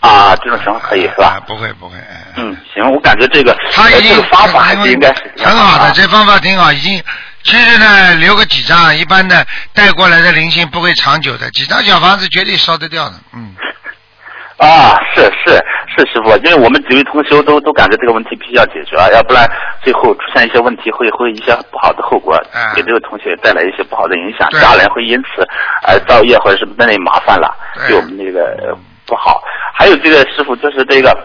[0.00, 1.42] 啊，这种情况可以是吧啊？
[1.46, 1.96] 不会不会。
[1.98, 6.72] 哎嗯，行，我感觉这个他已经呃这个方法还是应该是很好的，啊这方法挺好。
[6.72, 7.02] 已经，
[7.42, 13.14] 其实呢，留个几张，一般的带过来的灵性不会长久的，几张小房子绝对烧得掉的。
[13.34, 13.54] 嗯，
[14.58, 15.62] 啊，是是
[15.96, 19.44] 是，师傅，因为我们几位同修都都感觉这个问题必须要解决，要不然
[19.82, 25.46] 最后出现一些问题会会一些不好的后果，啊给这个同学带来一些不好的影响，对家人会因此
[25.86, 28.76] 而造业或者是那里麻烦了，对对我们这个呃
[29.06, 29.42] 不好。
[29.74, 31.16] 还有这个师傅就是这个。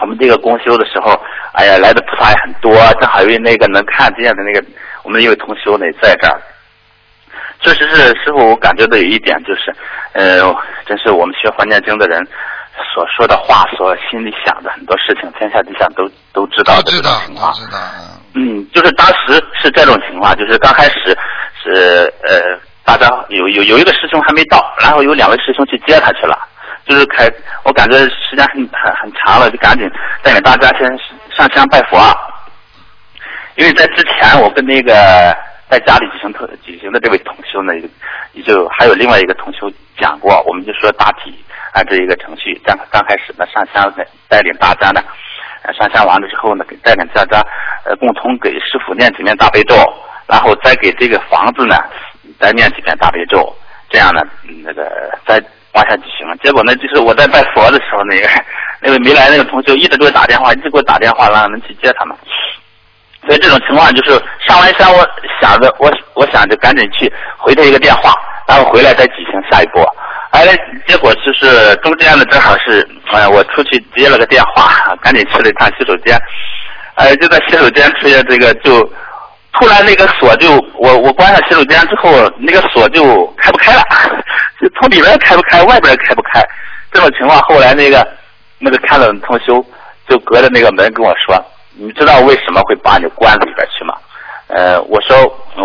[0.00, 1.10] 我们这个公修的时候，
[1.54, 4.64] 哎呀，来的菩萨也很多，正好因为那个能看见的那个，
[5.02, 6.40] 我们一位同修呢在这儿。
[7.58, 9.74] 确实是师傅，我感觉到有一点就是，
[10.12, 10.38] 呃，
[10.86, 12.24] 真是我们学还念经的人
[12.94, 17.52] 所说的话，所心里想的很多事情，天下地下都都知道的这种情况。
[17.52, 17.78] 都知道。
[17.98, 21.16] 嗯嗯，就是当时是这种情况，就是刚开始
[21.60, 26.38] 是呃，大家有有有一个师兄还没到，然后有两位师兄去接他去了，
[26.86, 27.28] 就是开，
[27.64, 29.90] 我感觉时间很很很长了，就赶紧
[30.22, 30.86] 带领大家先
[31.34, 31.98] 上香拜佛。
[33.56, 34.92] 因为在之前我跟那个
[35.68, 37.72] 在家里举行特举行的这位同修呢，
[38.34, 41.34] 也就还有另外一个同修讲过，我们就说大体
[41.72, 43.92] 按这一个程序，刚刚开始呢上香
[44.28, 45.00] 带领大家呢，
[45.76, 47.42] 上香完了之后呢，给带领大家
[47.84, 49.74] 呃共同给师傅念几遍大悲咒，
[50.26, 51.76] 然后再给这个房子呢
[52.38, 53.54] 再念几遍大悲咒，
[53.90, 54.22] 这样呢，
[54.64, 54.82] 那个
[55.26, 55.42] 再
[55.74, 56.36] 往下就行了。
[56.42, 58.28] 结果呢，就是我在拜佛的时候，那 个
[58.80, 62.16] 那位没来那个同学一直给我打电话，一直给我打电话，让人去接他们。
[63.28, 64.12] 所以这种情况就是
[64.48, 65.06] 上完山，我
[65.38, 68.10] 想着我我想着赶紧去回他一个电话，
[68.48, 69.86] 然后回来再举行下一波。
[70.30, 70.46] 哎，
[70.86, 76.18] 结果就是中间呢正好是，呃，我出去接了个电话，赶紧去了一趟洗手间。
[76.94, 78.80] 呃，就在洗手间出现这个就
[79.52, 83.82] 突然那个锁就我我关上洗手间之后，那个锁就开不开了，
[84.58, 86.42] 就从里边开不开，外边开不开。
[86.92, 88.06] 这种情况后来那个
[88.58, 89.62] 那个看到的同修
[90.08, 91.36] 就隔着那个门跟我说。
[91.80, 93.94] 你知道为什么会把你关里边去吗？
[94.48, 95.16] 呃，我说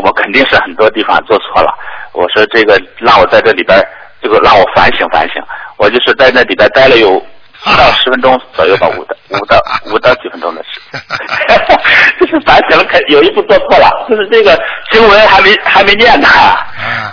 [0.04, 1.74] 我肯定是很多地方做错了。
[2.12, 3.82] 我说这个让我在这里边，
[4.22, 5.42] 这个让我反省反省。
[5.78, 7.20] 我就是在那里边待了有
[7.64, 9.58] 不到十分钟左右吧，五到五到
[9.92, 10.80] 五到几分钟的事。
[12.20, 14.56] 就是反省了，肯有一步做错了，就是这个
[14.92, 16.28] 经文还没还没念呢。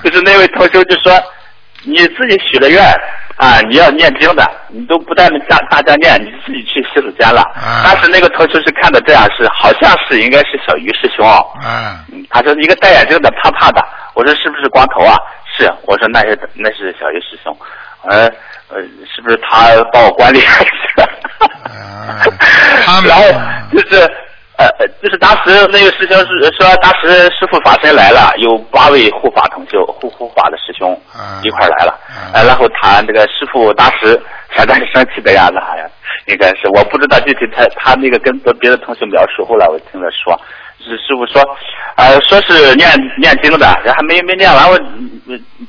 [0.05, 1.19] 就是那位同学就说，
[1.85, 2.85] 你自己许了愿。
[3.40, 7.42] 啊，你要念经的，你都不带大大家念，你自己去洗手间了。
[7.83, 11.26] 当时那个同学是看的这样是，好像是应该是小鱼师兄。
[11.64, 15.16] 嗯，他说一个戴眼镜的胖胖的，我说是不是光头啊？
[15.57, 17.57] 是，我说那是那是小鱼师兄。
[18.03, 18.26] 呃
[18.68, 18.81] 呃，
[19.14, 21.09] 是不是他帮我关里边去了？
[23.09, 23.24] 然后
[23.72, 24.11] 就是。
[24.61, 30.92] 呃，就是当时那个师兄是说，当时师傅法身来了，有八位护法同修、护护法的师兄
[31.42, 31.99] 一块来了。
[32.35, 34.20] 呃，然后他这个师傅当时
[34.55, 35.88] 相当生气的样子，好像
[36.27, 40.38] 应该是我不知道具体他他那个跟别的同学描述，后来我听他说，
[40.79, 41.42] 是师傅说，
[41.96, 42.87] 呃，说是念
[43.18, 44.79] 念经的，还没没念完，我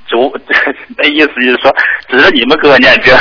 [0.05, 0.29] 就
[0.97, 1.73] 那意思就是说，
[2.09, 3.15] 指着你们给我念经，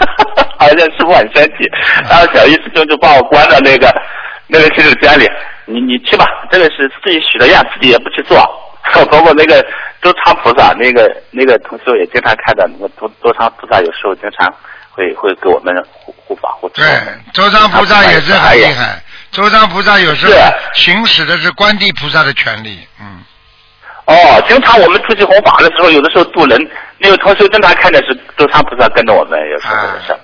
[0.58, 1.68] 好像师傅很生气，
[2.08, 3.86] 然后小玉师兄就把我关到那个。
[4.50, 5.26] 那个洗手间里，
[5.66, 8.38] 你你去吧，这个是自己许的愿，自己也不去做。
[9.10, 9.64] 包括那个
[10.02, 14.52] 周昌菩萨，那个那个同学也经常看到，那个周周昌菩萨有时候经常
[14.90, 16.80] 会会给我们护护法护持。
[16.80, 16.88] 对，
[17.34, 19.00] 周昌菩萨也是很厉害。
[19.30, 20.32] 周昌菩萨有时候
[20.74, 23.22] 行使的是观地菩萨的权利，嗯。
[24.06, 26.58] 哦，经常我们出去弘法的时候，有的时候渡人，
[26.98, 30.16] 那个同学经常看的是周昌菩萨跟着我们，有时候的事。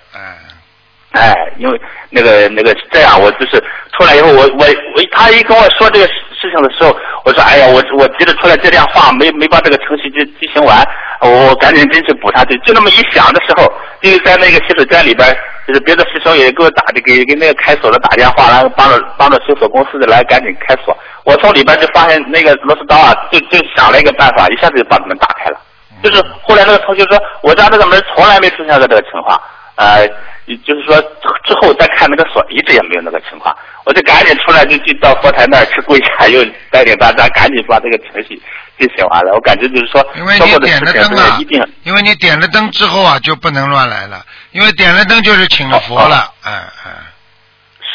[1.16, 3.58] 哎，因为那个那个这样，我就是
[3.96, 10.86] 出来以后，我我我，他一跟我说这个事情的时候，我说哎呀，我我急着出来接电话，没没把这个程序就进行完，
[11.20, 12.56] 我赶紧进去补上去。
[12.64, 15.26] 就那么一想的时候，因为在那个洗手间里边，
[15.66, 20.96] 就是别的师兄也给我打的，给给那个开锁的打电话，然后帮着帮着修锁公司的来赶紧开锁。
[21.24, 25.58] 我从里边就发现那个螺丝刀啊，就就想了一个办法，一下子就把门打开了。
[26.02, 29.40] 就是后来那个同学说，我家这个门从来没出现过这个情况，
[29.76, 30.06] 呃。
[30.46, 30.96] 也就是说，
[31.44, 33.56] 之后再看那个锁，一直也没有那个情况。
[33.84, 38.40] 我就赶紧出来，就就到佛台那儿去跪下，又带领大家赶紧把这个程序
[38.78, 39.32] 进行完了。
[39.34, 41.38] 我感觉就是说，因为你点了灯啊，
[41.82, 44.24] 因为你点了灯之后啊，就不能乱来了。
[44.52, 46.52] 因为点了灯就是请了佛了，嗯
[46.86, 46.92] 嗯。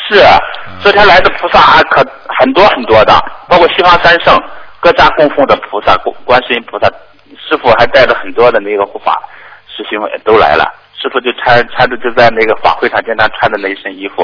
[0.10, 0.22] 是，
[0.82, 2.06] 昨天来的菩萨还可
[2.38, 3.14] 很多很多的，
[3.48, 4.38] 包括西方三圣
[4.82, 6.88] 各家供奉的菩萨，观观世音菩萨
[7.48, 9.18] 师傅还带着很多的那个护法
[9.68, 10.66] 师兄也都来了。
[11.02, 14.22] 师傅就穿穿着就在那个法会上经常穿的那一身衣服，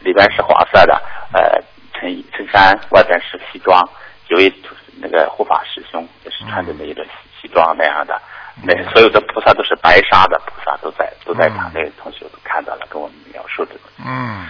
[0.00, 0.94] 里边是黄色的，
[1.34, 1.60] 呃，
[1.92, 3.86] 衬衬衫，外边是西装。
[4.28, 4.50] 有一
[4.96, 7.04] 那个护法师兄也是穿着那一种
[7.38, 8.18] 西装那样的，
[8.62, 13.80] 那所有的菩萨都是白纱的菩萨都在都在场，那同学都看到了，跟我们描述这个。
[14.02, 14.46] 嗯，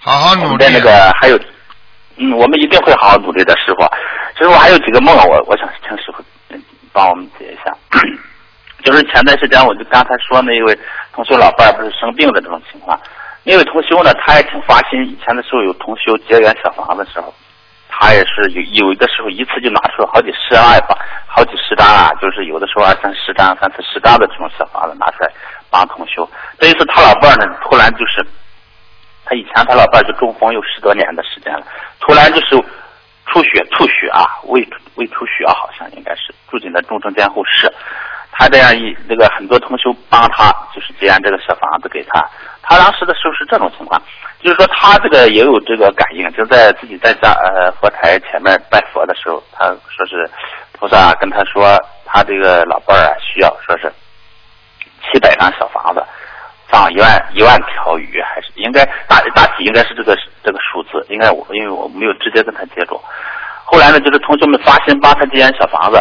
[0.00, 0.64] 好好努力。
[0.72, 1.38] 那个还有，
[2.16, 3.84] 嗯，我们一定会好好努力的，师傅。
[4.38, 6.24] 其实我还有几个梦，我我想请师傅
[6.94, 7.76] 帮我们解一下。
[8.82, 10.78] 就是前段时间我就刚才说那一位
[11.12, 12.98] 同修老伴儿不是生病的这种情况，
[13.44, 17.32] 那位同修呢他也挺发心，以前的时候有同修结缘小房的时候，
[17.88, 25.30] 他也是有有的时候一次就拿出了好几十万吧，好几十张啊，就是有的时候二三十张、三四十张的这种小房子拿出来
[25.70, 26.28] 帮同修。
[26.58, 28.24] 这一次他老伴儿呢突然就是，
[29.24, 31.66] 他以前他老伴儿就中风有十多年的时间了，
[32.00, 32.56] 突然就是
[33.26, 34.66] 出血吐血啊，胃
[34.96, 37.72] 胃出血啊好像应该是住进了重症监护室。
[38.40, 42.24] 他这样一那个很多同修帮他，就是接这个小房子给他。
[42.62, 44.00] 他当时的时候是这种情况，
[44.40, 50.26] 就是说他这个也有这个感应，就在自己在家呃佛台前面拜佛的时候，他说是
[50.72, 51.76] 菩萨跟他说，
[52.06, 53.92] 他这个老伴儿啊需要说是
[55.02, 56.02] 七百张小房子，
[56.66, 62.98] 放一万一万条鱼，还是应该大大体应该是这个这个数字，应该我因为我没有直接跟他接触。
[63.66, 66.00] 后来呢，就是同学们发心帮他接小房子。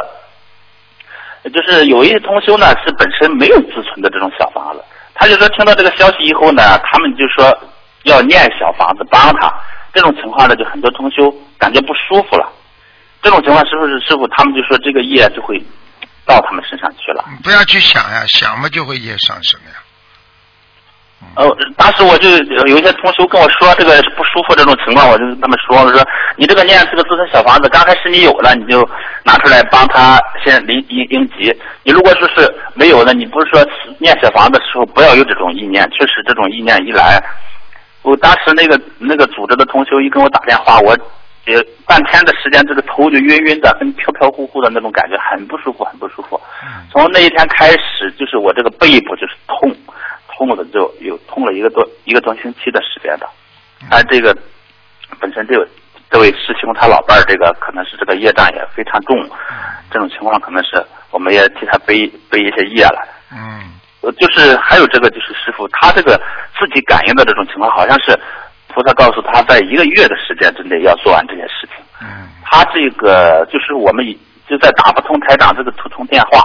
[1.54, 4.84] 就是有一些同修呢，是本身没有自存的这种小房子，
[5.14, 7.58] 他就说听到这个消息以后呢，他们就说
[8.04, 9.54] 要念小房子帮他。
[9.92, 12.48] 这种情况呢，就很多同修感觉不舒服了。
[13.24, 15.58] 这种情况是不是师傅他们就说这个业就会
[16.26, 17.26] 到他们身上去了？
[17.44, 19.79] 不要去想呀，想嘛就会业上升呀。
[21.36, 21.46] 呃，
[21.78, 22.30] 当时我就
[22.68, 26.02] 有一些同学跟我说这个不舒服这种情况，我就跟他们说，我说
[26.36, 28.88] 你这个念这个自身小房子，刚开始你有了，你就
[29.24, 31.54] 拿出来帮他先临应应急。
[31.84, 33.66] 你如果说是没有的，你不是说
[34.00, 37.22] 念小房子的时候不要有这种意念，确实这种意念一来，
[38.02, 40.98] 我当时那个那个组织的同学一跟我打电话，我
[41.46, 41.56] 也
[41.86, 46.40] 半天的时间，这个头就晕晕的，跟飘飘忽忽的那种感觉，很不舒服，很不舒服。
[46.92, 49.72] 从那一天开始，就是我这个背部就是痛。
[50.40, 53.28] 痛了就有痛了一个多一个多星期的时间的，
[53.90, 54.34] 他这个
[55.20, 55.68] 本身这位
[56.10, 59.18] 这位师兄他老伴儿这个可能是这个业障也非常重，
[59.92, 60.82] 这种情况可能是
[61.12, 63.06] 我们也替他背背一些业了。
[63.34, 63.68] 嗯，
[64.00, 66.16] 呃，就是还有这个就是师傅他这个
[66.58, 68.18] 自己感应的这种情况，好像是
[68.70, 71.84] 菩萨告诉他在一个月的时间之内要做完这些事情。
[72.02, 74.06] 嗯，他这个就是我们
[74.48, 76.40] 就在打不通台长这个图通电话，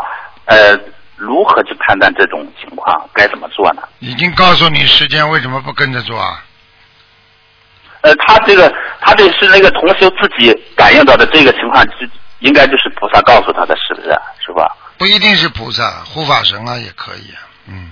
[0.47, 0.77] 呃。
[1.17, 3.09] 如何去判断这种情况？
[3.13, 3.83] 该怎么做呢？
[4.01, 6.45] 已经告诉你时间，为什么不跟着做啊？
[8.03, 11.93] 呃，他这个，他这是那个同修自己感应到的这个情况，就
[12.41, 14.09] 应该就是菩萨告诉他的，是不是？
[14.45, 14.77] 是吧？
[14.99, 17.91] 不一定是菩萨，护法神啊也可以啊，嗯。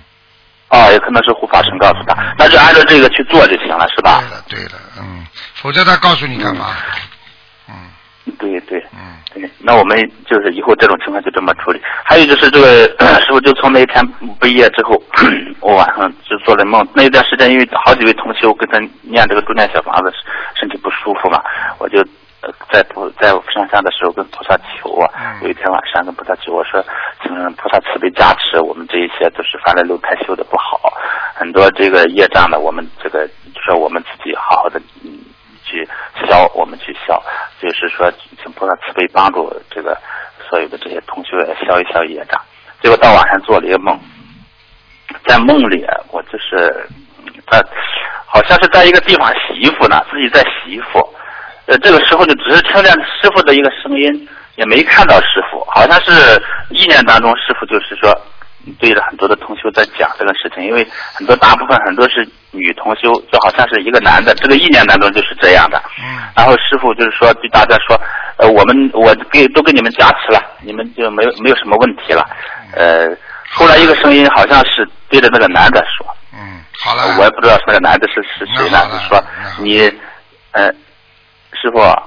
[0.68, 4.22] 哦，也可能是护法神告诉他，那就按照这个去做就行了，是吧？
[4.22, 6.74] 对了，对了，嗯，否则他告诉你干嘛？
[7.68, 7.74] 嗯。
[8.38, 11.80] 对对，嗯，对，那我们就是以后这种情况就这么处理。
[12.04, 12.84] 还有就是这个
[13.22, 14.04] 师傅，就从那一天
[14.40, 15.00] 毕业之后，
[15.60, 16.86] 我晚上就做了梦。
[16.94, 20.12] 那一段时间，因为好几位同修跟他念这个住念小房子，
[20.54, 21.42] 身体不舒服嘛，
[21.78, 22.02] 我就
[22.72, 25.38] 在菩在上山的时候跟菩萨求啊。
[25.42, 26.84] 有一天晚上跟菩萨求，我说，
[27.22, 30.92] 请菩萨慈悲加持，我们这一些都是反正六胎修的不好，
[31.34, 34.80] 很多这个业障呢，我们这个就说我们自己好好的。
[35.72, 35.88] 去
[36.28, 37.20] 消，我们去消，
[37.60, 39.96] 就是说，请菩萨慈悲帮助这个
[40.48, 41.30] 所有的这些同学
[41.66, 42.40] 消一消业障。
[42.82, 43.98] 结果到晚上做了一个梦，
[45.26, 46.86] 在梦里我就是
[47.50, 47.60] 在
[48.26, 51.00] 好像是在一个地方洗衣服呢，自己在洗衣服。
[51.66, 58.14] 呃，这个时候就只是听见师傅的一个声音，也没看到师傅，好像是意念当中师傅就是说。
[58.78, 65.82] 对着很多的同修在讲这个事情，因为很多大部分很多是女同修，就好像是一个男的，这个意念当中就是这样的。
[65.98, 66.18] 嗯。
[66.36, 68.00] 然后师傅就是说对大家说，
[68.36, 72.24] 呃，我们我给都给你们加持了，你们就没有没有什么问题了。
[72.74, 73.08] 呃，
[73.50, 76.06] 后来一个声音好像是对着那个男的说。
[76.32, 77.16] 嗯，好了。
[77.18, 79.22] 我也不知道那个男的是是谁呢，就说
[79.58, 79.92] 你，
[80.52, 80.72] 呃，
[81.52, 81.80] 师傅。
[81.80, 81.98] 啊。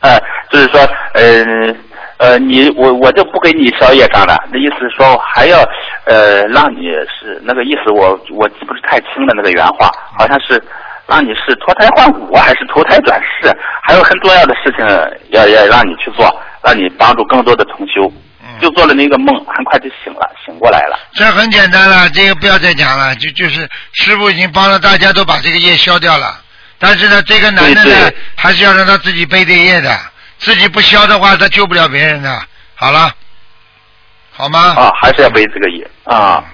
[0.00, 0.18] 呃，
[0.50, 0.80] 就是说，
[1.14, 1.74] 呃。
[2.22, 4.36] 呃，你我我就不给你烧业障了。
[4.52, 5.58] 那意思是说，还要
[6.04, 10.62] 呃让你是那个意思，我我记不是太清了那个原话，好像是
[11.08, 13.52] 让你是脱胎换骨还是投胎转世，
[13.82, 14.86] 还有很重要的事情
[15.30, 18.08] 要要让你去做，让你帮助更多的同修。
[18.60, 20.96] 就做了那个梦，很快就醒了，醒过来了。
[21.14, 26.40] 这很简单了，这个不要再讲了，就就是师傅已经帮了大家都把这个业消掉了，
[26.78, 29.90] 但是呢，这个男的呢，还是要让他自己背这业的。
[30.42, 32.42] 自己不消的话，他救不了别人的。
[32.74, 33.10] 好了，
[34.32, 34.74] 好吗？
[34.76, 36.44] 啊，还是要背这个业啊。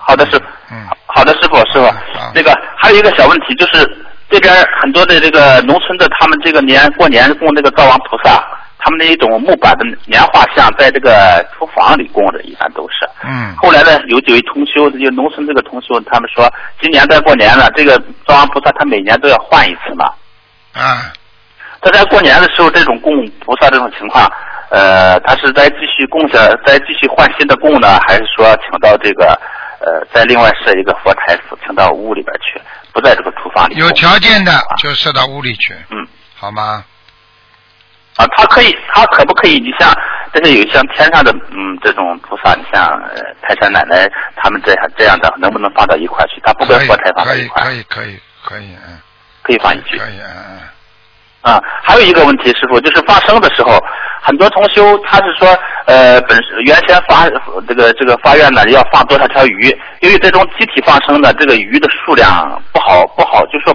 [0.00, 1.92] 好的，师傅，嗯，好的，师傅，师傅，
[2.34, 3.88] 那个还有一个小问题，就是
[4.28, 8.44] 这边很多的这个农村的，他们这个年过年供那个灶王菩萨，
[8.78, 13.08] 他们那一种木板的年画像，在这个厨房里供着，一般都是。
[13.22, 13.54] 嗯。
[13.56, 17.96] 后来呢，有几位同修，就农村这个同修，他们说，今年在过年了，这个
[18.26, 20.06] 灶王菩萨他每年都要换一次嘛。
[20.72, 21.12] 啊。
[21.80, 23.12] 他在过年的时候，这种供
[23.44, 24.30] 菩萨这种情况，
[24.70, 29.38] 呃，他是在继续供下，在继续换新的供呢，还是说请到这个，
[29.80, 32.60] 呃，再另外设一个佛台，请到屋里边去，
[32.92, 33.76] 不在这个厨房里？
[33.76, 35.74] 有条件的就设到屋里去。
[35.90, 36.84] 嗯，好吗？
[38.16, 39.60] 啊，他可以，他可不可以？
[39.60, 39.92] 你像，
[40.32, 42.82] 这是有像天上的，嗯，这种菩萨，你像
[43.14, 46.40] 呃、泰山奶奶他们这样这样的，能不能放到一块去？
[46.42, 47.62] 他不跟佛台放在一块？
[47.62, 48.98] 可以，可以，可以，可以，嗯。
[49.42, 49.96] 可以放进去。
[49.98, 50.60] 可以，嗯嗯。
[51.46, 53.78] 啊，还有一个问题，师傅就是放生的时候，
[54.20, 55.46] 很多同修他是说，
[55.86, 57.30] 呃，本原先发
[57.68, 59.68] 这个这个发愿呢要放多少条鱼，
[60.00, 63.72] 因为这种集体放生的这个鱼的数量不好不好，就说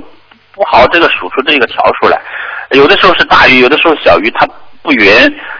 [0.54, 2.20] 不好这个数出这个条数来，
[2.72, 4.46] 有的时候是大鱼，有的时候小鱼，它
[4.82, 5.08] 不匀。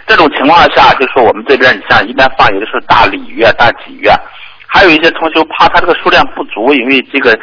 [0.06, 4.20] 这种情况下，就说我们这边你像一般放有的时候大鲤鱼啊、大鲫鱼啊，
[4.68, 7.40] 还有一些同修怕它这个数量不足，因为这个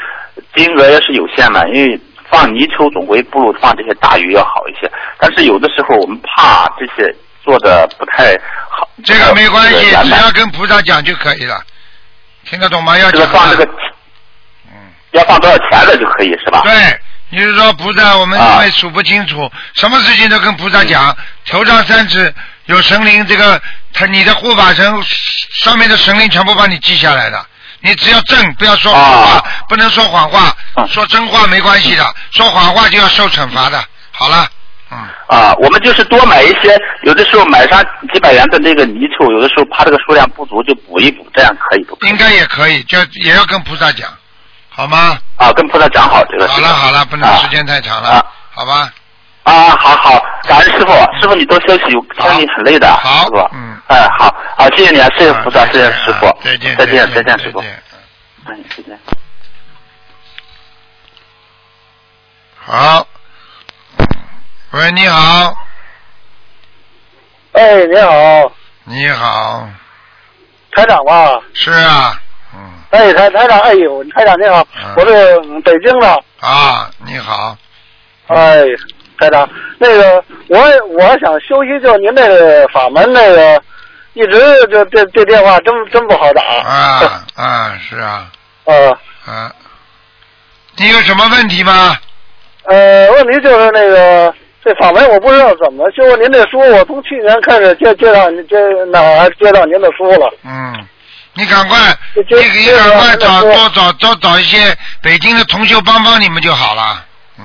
[0.55, 1.99] 金额也是有限嘛，因为。
[2.31, 8.37] 放泥鳅总归不如放这些大鱼要好一些，但是有的时候我们怕这些做的不太
[8.71, 8.89] 好。
[9.05, 11.61] 这个没关系，只要跟菩萨讲就可以了，
[12.45, 12.99] 听得懂吗？
[12.99, 13.65] 要这个放这个，
[14.67, 14.73] 嗯，
[15.13, 16.61] 要放多少钱的就可以是吧？
[16.65, 17.01] 对，
[17.31, 21.17] 你是说菩萨，我们啊因为数不清楚，什么事情都跟菩萨讲。
[21.47, 22.35] 头上三尺
[22.67, 23.61] 有神灵，这个
[23.95, 24.85] 他你的护法神
[25.53, 27.47] 上面的神灵全部帮你记下来的。
[27.81, 33.83] 你只要正，不要说谎话，啊不能说谎话，啊说真话没关系的，说谎话就要受惩罚的。
[34.11, 34.47] 好了，
[34.91, 34.99] 嗯，
[35.29, 42.11] 啊，我们就是多买一些，有的时候买上几百元的那个泥鳅，有的时候怕这个数量不足就补一补，这样可以不可以？
[42.11, 44.09] 应该也可以，就也要跟菩萨讲，
[44.69, 45.19] 好吗？
[45.37, 46.55] 啊，跟菩萨讲好这个事。
[46.55, 48.93] 好了好了，不能啊时间太长了，啊好吧？
[49.45, 53.39] 啊，好好，感恩师傅，师傅你多休息，我听你很累的，好师傅。
[53.55, 59.18] 嗯哎，好，好，谢谢你啊，谢谢菩萨，啊谢谢师傅啊，再见再见，再再见，师傅嗯，再见。
[62.71, 63.07] 好，
[64.73, 65.57] 喂，你好，
[67.53, 68.53] 哎，你好，
[68.85, 69.67] 你好，
[70.73, 71.41] 台长吧？
[71.55, 72.21] 是啊，
[72.55, 74.95] 嗯，哎，台台长，哎呦，台长你好，嗯。
[74.97, 76.23] 我是北京的。
[76.41, 77.57] 啊，你好，
[78.27, 78.63] 哎，
[79.19, 79.49] 台长，
[79.79, 80.59] 那个我
[80.91, 83.63] 我想休息，就您那个法门那个，
[84.13, 86.43] 一直就这这电话真真不好打。
[86.43, 88.31] 啊啊，是啊，
[88.65, 88.91] 呃
[89.25, 89.51] 啊，
[90.77, 91.97] 你有什么问题吗？
[92.69, 96.05] 呃，问题就是那个这法门我不知道怎么就。
[96.19, 98.57] 您这书我从去年开始接接到您接
[98.93, 100.31] 哪儿接到您的书了。
[100.45, 100.75] 嗯，
[101.33, 101.79] 你赶快，
[102.15, 104.59] 就你就你赶快找多找多找一些
[105.03, 107.03] 北京的同修帮帮你们就好了，
[107.39, 107.45] 嗯，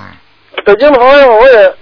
[0.66, 1.74] 北京的朋友我也，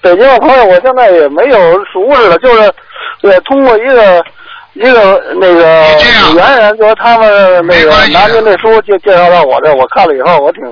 [0.00, 2.72] 北京的朋友我现在也没有熟识了，就是
[3.20, 4.24] 也通过一个
[4.72, 10.62] 一个那个你这样原人，就是他们那个拿您这书介介绍到我这，我看了以后我挺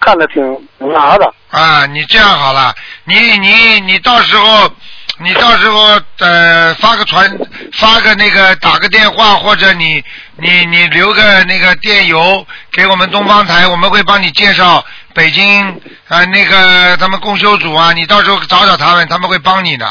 [0.00, 0.42] 看着挺
[0.78, 1.32] 挺那啥的。
[1.50, 2.74] 啊，你这样好了，
[3.04, 4.70] 你你你到时候，
[5.18, 7.38] 你到时候呃发个传
[7.72, 10.04] 发个那个打个电话，或者你
[10.36, 14.84] 你你留个那个电邮给我们东方台，我们会帮你介绍
[15.14, 15.68] 北京
[16.08, 19.86] 啊、呃那个他们共修组啊，你到时候找找他们，他们会帮你的，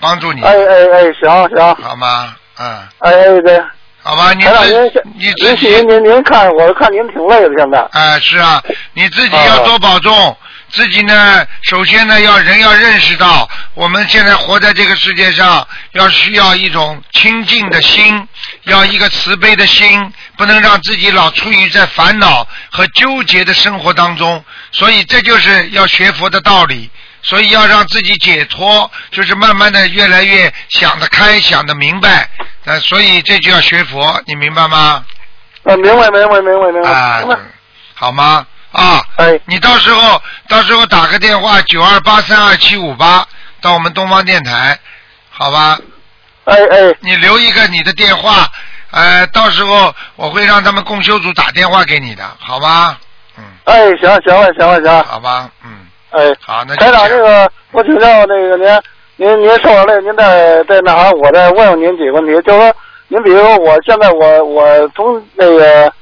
[0.00, 2.34] 帮助你，哎哎哎，行行，好吗？
[2.58, 3.62] 嗯，哎哎对，
[4.06, 7.80] 好吧，你自你自己您您看，我看您挺累的现在。
[7.90, 8.62] 啊，是啊，
[8.94, 10.36] 你自己要多保重。
[10.68, 18.28] 自己呢，首先呢，要人要认识到，我们现在活在这个世界上，要需要一种清净的心，
[18.64, 24.44] 要一个慈悲的心，不能让自己老处于在烦恼和纠结的生活当中。
[24.70, 26.88] 所以这就是要学佛的道理。
[27.26, 32.28] 所以要让自己解脱，就是慢慢的越来越想得开，想得明白。
[32.64, 35.04] 呃，所以这就要学佛，你明白吗？
[35.64, 36.90] 呃，明白明白明白明白。
[36.90, 37.22] 啊
[37.94, 38.46] 好吗？
[38.70, 43.26] 啊，哎你到时候到时候打个电话九二八三二七五八
[43.60, 44.78] 到我们东方电台，
[45.30, 45.78] 好吧？
[46.44, 48.48] 哎哎，你留一个你的电话，
[48.92, 53.00] 呃，到时候我会让他们共修组打电话给你的，好吧？
[53.36, 55.85] 嗯，哎，行行了行了行，好吧，嗯，
[56.16, 57.24] 哎，好，那就台长，这样。
[57.24, 58.66] 个我请教那个您，
[59.16, 62.74] 您您受完累，您再再那啥，我再问问您几个问题，就是说，
[63.08, 65.92] 您比如说我现在我我从那个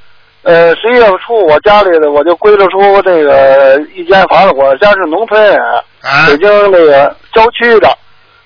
[0.43, 5.59] 呃十一月初我家里的我就归置出这个一间房子，我家是农村人，
[6.01, 6.27] 啊。
[6.27, 7.89] 北京那个郊区的，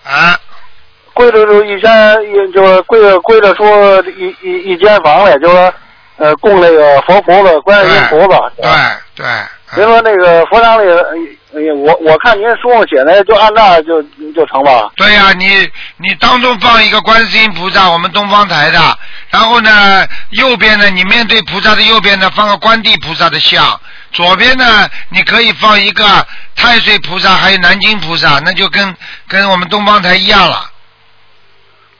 [0.03, 0.35] 啊。
[1.13, 1.91] 归置出一间
[2.23, 3.65] 一就是归归置出
[4.17, 5.73] 一一一间房来，就是说
[6.17, 8.65] 呃供那个佛菩萨、观世音菩萨，对
[9.17, 9.25] 对，
[9.75, 10.89] 您说那个佛堂里，
[11.51, 14.03] 哎呀，我我看您书上写的，就按那就
[14.35, 14.87] 就成吧？
[14.95, 18.79] 对呀、你你当中放一个观世音菩萨，我们东方台的，
[19.29, 23.81] 然后呢，右边呢，你面对菩萨的右边呢，放个观地菩萨的像，
[24.11, 26.05] 左边呢，你可以放一个
[26.55, 28.95] 太岁菩萨，还有南京菩萨，那就跟
[29.27, 30.69] 跟我们东方台一样了。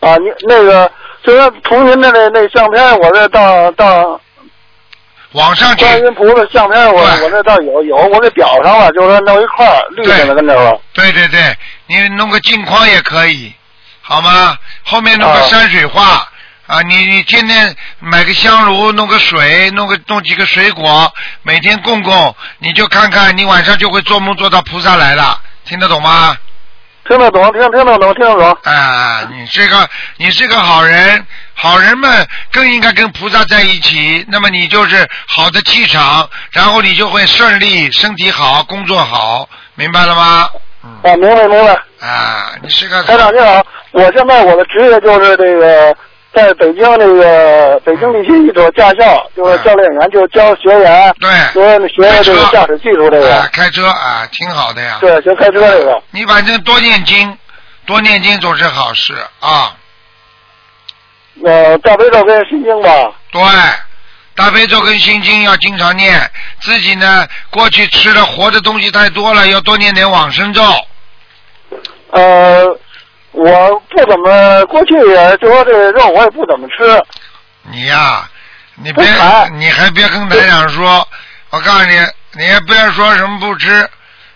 [0.02, 0.91] 啊，你那个
[1.24, 4.22] 就说从您的那那相片，我这到到
[5.34, 10.82] 网上去，观音菩萨相片，我对我那倒有有，我给裱上了，就是说弄一块儿立着呢，跟这个。
[10.94, 11.58] 对对对，
[11.88, 13.54] 你弄个镜框也可以，
[14.02, 14.58] 好吗？
[14.84, 16.28] 后面弄个啊山水画。
[16.68, 21.12] 啊，你你天天买个香炉，弄个水，弄个弄几个水果，
[21.42, 26.38] 每天供供，你就看看，你晚上就会做梦做到菩萨来了，听得懂吗？
[27.08, 28.58] 听得懂，听听得懂，听得懂。
[28.72, 31.26] 啊，你是个你是个好人，
[31.62, 34.26] 好人们更应该跟菩萨在一起。
[34.30, 40.49] 那么你就是好的气场，然后你就会顺利，身体好，工作好，明白了吗？
[40.86, 41.74] 嗯，啊，明白明白。
[41.99, 45.93] 啊，你是个台长你好，我现在我的职业就是这个，
[46.34, 54.97] 在北京这个北京地区一所驾校，就是教练员，就是教学员，对，学学这个驾驶技术这啊个，，开车啊，挺好的呀。
[55.01, 56.01] 对，学开车这个。
[56.12, 57.38] 你反正多念经，
[57.86, 59.76] 多念经总是好事啊。
[61.46, 62.90] 呃，大悲咒跟心经吧。
[63.32, 63.42] 对，
[64.36, 66.30] 大悲咒跟心经要经常念，
[66.62, 70.62] 自己呢过去吃的活的东西太多了，要多念点往生咒。
[72.12, 72.66] 呃，
[73.32, 77.02] 我不怎么过去也就说这个肉我也不怎么吃。
[77.72, 78.28] 你呀、
[78.76, 79.06] 你别，
[79.54, 81.08] 你还别跟台长说，
[81.52, 82.00] 我告诉你，
[82.34, 83.88] 你也不要说什么不吃，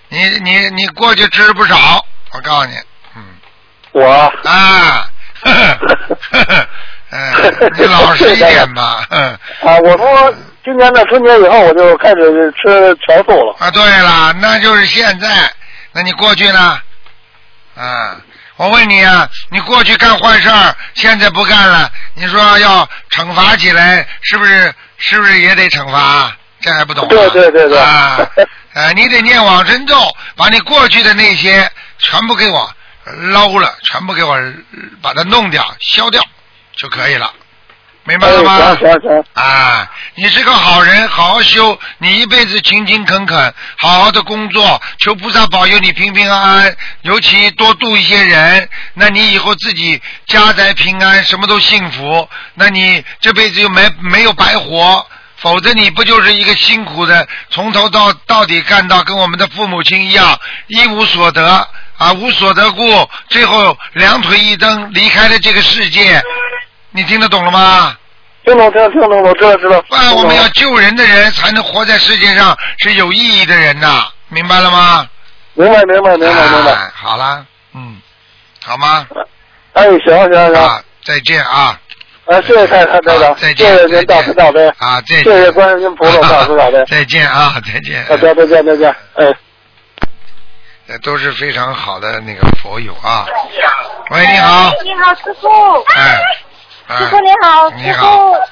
[0.09, 2.75] 你你你过去吃不少，我告诉你，
[3.15, 3.23] 嗯
[3.93, 4.05] 我
[4.43, 5.09] 啊，
[5.41, 5.77] 呵呵
[6.31, 6.67] 呵呵，
[7.13, 9.29] 嗯， 你老实一点吧， 嗯
[9.61, 10.33] 啊，我说
[10.63, 13.55] 今年的春节以后我就开始吃全素了。
[13.59, 15.29] 啊，对了，那就是现在，
[15.91, 16.79] 那你过去呢？
[17.75, 18.15] 啊，
[18.57, 24.73] 我问你啊，你过去干坏事儿，现在不干了，你说要惩罚起来，是不是？
[24.97, 26.31] 是不是也得惩罚？
[26.61, 27.09] 这还不懂、啊？
[27.09, 28.17] 对对对对啊，
[28.73, 29.95] 呃，你得念往生咒，
[30.37, 32.71] 把你过去的那些全部给我
[33.31, 34.53] 捞了，全部给我呃
[35.01, 36.23] 把它弄掉、消掉
[36.77, 37.31] 就可以了，
[38.03, 38.57] 明白了吗？
[38.57, 55.07] 哎行行行，啊，你是个好人，好好修，你一辈子勤勤恳恳，好好的工作，求菩萨保佑你平平安安，尤其多度一些人，那你以后自己家宅平安，什么都幸福，那你这辈子又没没有白活。
[55.43, 61.45] 否则你不就是一个辛苦的，从头到到底干到跟我们的父母亲一样，一无所得
[61.97, 66.23] 啊，无所得故，最后两腿一蹬离开了这个世界，
[66.91, 67.95] 你听得懂了吗？
[68.45, 69.77] 听懂听懂听懂，我知道知道。
[69.89, 75.05] 啊，我们要救人的人才能活在世界上是有意义的人呐，明白了吗？
[75.55, 76.71] 明白明白明白明白。
[76.71, 77.97] 哎好啦，嗯，
[78.63, 79.05] 好吗？
[79.73, 79.99] 哎，行
[80.31, 81.77] 行行，啊，再见啊！
[82.25, 85.23] 啊，谢谢太太台长，谢啊再见谢您大慈大悲，啊，再见。
[85.23, 86.83] 谢谢观世音菩萨大慈大悲。
[86.87, 88.01] 再见啊，再见。
[88.03, 89.25] 啊，再再见再见，哎。
[90.85, 93.25] 呃都是非常好的那个佛友啊。
[94.09, 94.71] 喂，你好。
[94.83, 95.47] 你好，师傅。
[95.95, 96.19] 哎。
[96.87, 98.33] 哎师傅你好，你师好傅。
[98.35, 98.51] 师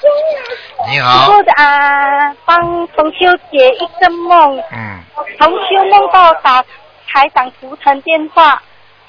[0.90, 1.32] 你好傅。
[1.56, 2.58] 啊，帮
[2.88, 4.58] 同修解一个梦。
[4.72, 5.00] 嗯。
[5.38, 6.62] 同修梦到打
[7.06, 8.62] 台长图腾电话，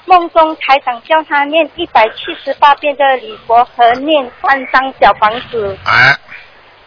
[0.06, 5.76] 梦中台长叫他念一百七十八遍的礼佛和念三张小房子。
[5.84, 6.16] 哎，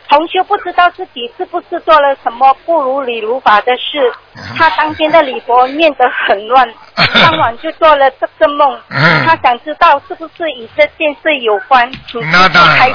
[0.08, 8.80] 同修不知道自己是不是做了什么不如理如法的事，嗯他当天的李佛念得很乱， 当晚就做了这个梦。
[8.90, 11.92] 嗯他想知道是不是与这件事有关，
[12.32, 12.92] 那傅当然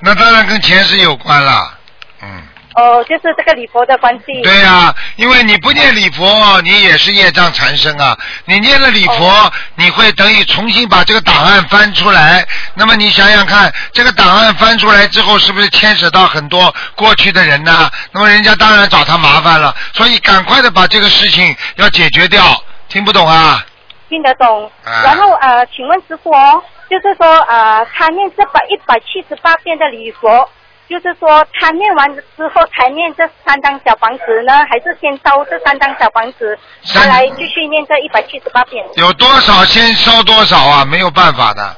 [0.00, 1.78] 那当然跟前世有关了。
[2.22, 2.42] 嗯。
[2.74, 4.42] 哦，就是这个礼佛的关系。
[4.42, 8.16] 对呀、因为你不念礼佛，你也是业障缠身啊。
[8.44, 12.46] 你念了礼佛，哦你会等于重新把这个档案翻出来。
[12.74, 17.90] 那么你想想看，这个档案翻出来之后，是不是牵扯到很多过去的人呢？
[18.12, 19.74] 那么人家当然找他麻烦了。
[19.94, 22.42] 所以赶快的把这个事情要解决掉。
[22.88, 23.64] 听不懂啊？
[24.08, 24.70] 听得懂。
[24.84, 30.48] 啊然后呃，请问师傅哦，就是说呃，他念这百一百七十八遍的礼佛，
[30.90, 38.84] 就是说他念完之后才念这三张小房子呢，还是先烧这三张小房子，三他来继续念这一百七十八遍？
[38.96, 40.84] 有多少先烧多少啊？
[40.84, 41.76] 没有办法的，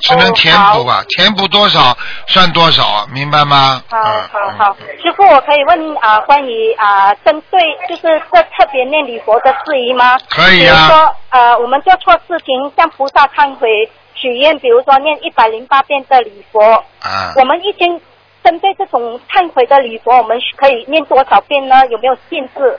[0.00, 1.96] 只能填补啊，填补多少
[2.26, 3.82] 算多少啊，明白吗？
[3.88, 10.18] 好嗯好好，师傅，我可以问啊、关于啊、针对就是这特别念礼佛的事宜吗？
[10.28, 16.60] 可以啊比如说呃，我们做错事情向菩萨忏悔许愿，比如说念一百零八遍的礼佛，
[17.00, 17.32] 啊。
[17.36, 18.00] 我们一天
[18.44, 21.86] 针对这种忏悔的礼佛，我们可以念多少遍呢？
[21.88, 22.78] 有没有限制？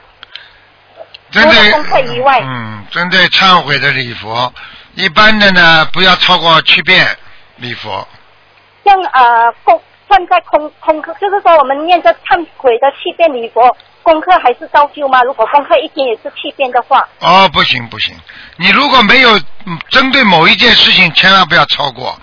[1.31, 4.53] 针对功课以外嗯，针对忏悔的礼佛，
[4.93, 7.05] 一般的呢不要超过七遍
[7.55, 8.07] 礼佛。
[8.85, 15.23] 像呃功算在空空课，就是说我们念这忏悔的七遍礼佛，功课还是照旧吗？
[15.23, 18.13] 如果功课一天也是七遍的话，哦，不行不行，
[18.57, 19.35] 你如果没有
[19.65, 22.13] 嗯针对某一件事情，千万不要超过，不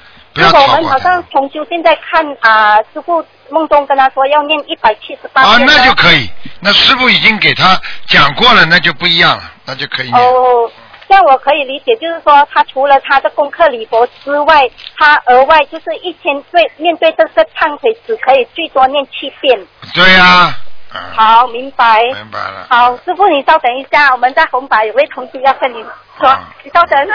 [0.41, 6.29] 如果我们好像重修现在看啊、师傅梦中跟他说要念一百七十八啊，那就可以。
[6.61, 7.79] 那师傅已经给他
[8.09, 10.19] 讲过了，那就不一样了，那就可以念。
[10.19, 10.71] 哦，
[11.09, 19.67] 这样我可以理解，就是说他除了他的功课礼佛之外，他额外就是一天对面对这个忏悔只可以最多念七遍。
[19.95, 20.55] 对呀、
[20.95, 22.03] 嗯，好，明白。
[22.03, 22.67] 明白了。
[22.69, 25.85] 好，师傅你稍等一下，我们在红白有位同学要跟你
[26.21, 27.09] 说，啊你稍等。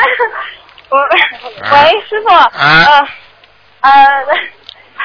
[0.89, 0.97] 我
[1.71, 3.07] 喂，师傅，啊
[3.81, 4.25] 呃呃，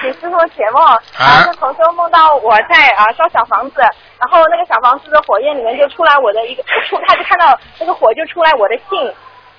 [0.01, 0.83] 请师傅解梦。
[1.19, 3.81] 啊，是同修梦到我在啊烧小房子，
[4.19, 9.15] 然后那个小房子的火焰里面就出来我的一个出，他就看到那个火就出来我的姓，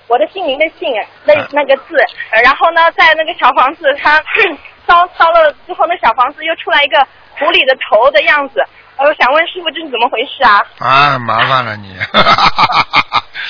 [0.08, 0.92] 我的姓名的姓
[1.24, 1.96] 那那个字，
[2.32, 4.22] 呃然后呢，在那个小房子他
[4.88, 6.98] 烧烧了之后，那小房子又出来一个
[7.38, 8.66] 狐狸的头的样子，呃
[9.04, 10.62] 我想问师傅这是怎么回事啊？
[10.78, 11.94] 啊，麻烦了你。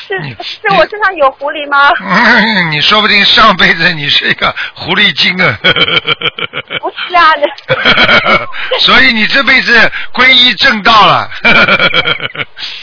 [0.09, 1.91] 是是我身上有狐狸吗？
[2.01, 5.59] 嗯，你说不定上辈子你是一个狐狸精啊！
[6.81, 7.31] 不是啊，
[8.81, 11.31] 所以你这辈子皈依正道了。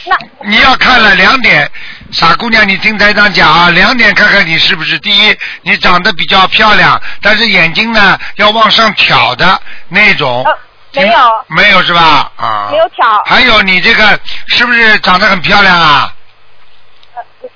[0.06, 0.16] 那
[0.48, 1.68] 你要看了两点，
[2.12, 10.44] 傻姑娘，你听台长讲啊，两点看看你是不是第一，你长得比较漂亮，但是眼睛呢要往上挑的那种。
[10.44, 10.58] 呃
[10.94, 12.30] 没有没有是吧？
[12.36, 12.68] 啊。
[12.70, 14.18] 没有挑，还有你这个
[14.48, 16.12] 是不是长得很漂亮啊？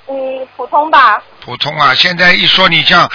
[0.07, 0.15] 嗯，
[0.55, 1.21] 普通吧。
[1.41, 3.09] 普通啊，现在一说你像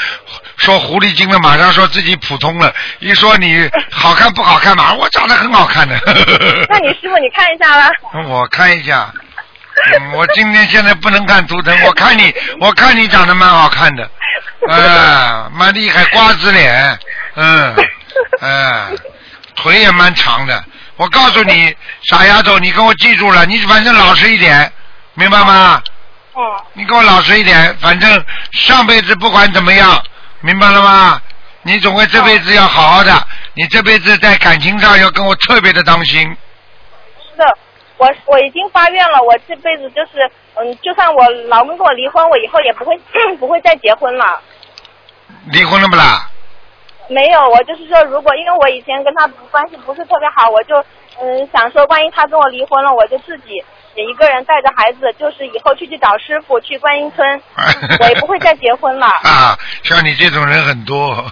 [0.56, 5.98] 说狐狸精了，马上说自己普通了；一说你好看不好看，马上我长得很好看的。
[6.68, 7.90] 那你师傅你看一下啦。
[8.28, 9.12] 我看一下，
[9.98, 14.08] 嗯，我今天现在不能看图腾， 我看你，我看你长得蛮好看的，
[14.68, 16.98] 啊，蛮厉害，瓜子脸，
[17.34, 17.74] 嗯，
[18.40, 18.98] 嗯，
[19.60, 20.64] 腿也蛮长的。
[20.96, 24.70] 我告诉你，傻丫头，你跟我记住了，你反正老实一点，
[25.14, 25.82] 明白吗？
[26.34, 26.40] 嗯。
[26.72, 30.02] 你给我老实一点，反正上辈子不管怎么样，
[30.40, 31.20] 明白了吗？
[31.62, 33.12] 你总归这辈子要好好的，
[33.54, 36.22] 你这辈子在感情上要跟我特别的当心。
[37.30, 37.44] 是的，
[37.98, 42.98] 我我已经发愿了，我这辈子就是，嗯，就算我老公跟我离婚，我以后也不会
[43.38, 44.40] 不会再结婚了。
[45.46, 46.28] 离婚了不啦？
[47.10, 50.76] 没有，我就是说，如果因为我以前跟他关系不是特别好，我就
[51.20, 53.62] 嗯想说，万一他跟我离婚了，我就自己
[53.96, 57.42] 也一个人带着孩子，就是以后去去找师傅去观音村，
[58.00, 59.06] 我也不会再结婚了。
[59.24, 61.24] 啊，像你这种人很多。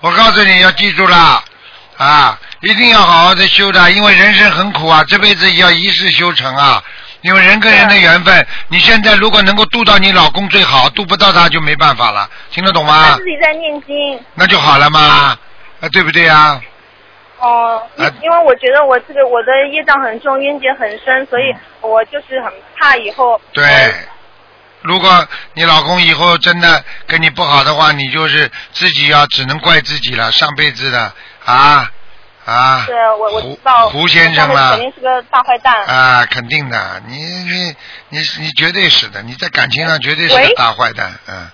[0.00, 1.44] 我告诉你要记住了，
[1.98, 6.82] 啊，一定要好好的修的，因为人生很苦啊，这辈子要一世修成啊。
[7.22, 13.24] 因为人跟人的缘分，你现在如果能够渡到你老公最好，渡不到他就没办法了，听得懂吗他吗自？
[13.24, 14.18] 己在念经。
[14.34, 15.38] 那就好了嘛，
[15.80, 16.60] 啊，对不对啊？
[17.38, 23.40] 哦，因啊因为我觉得我这个我的业障很重，冤结很深，所以我就是很怕以后。
[23.52, 23.66] 对，
[24.82, 31.12] 如果你老公以后真的跟你不好的话，你就是自己要只能怪自己了，上辈子的
[31.44, 31.90] 啊
[32.50, 32.84] 啊。
[32.86, 33.88] 是我我胡知道。
[33.90, 35.84] 胡先生了肯定是个大坏蛋。
[35.84, 37.76] 啊，肯定的，你你
[38.08, 41.48] 你你绝对是的，你在感情上绝对是个大坏蛋，嗯。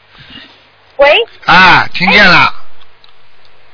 [0.96, 2.54] 喂，啊，听见了，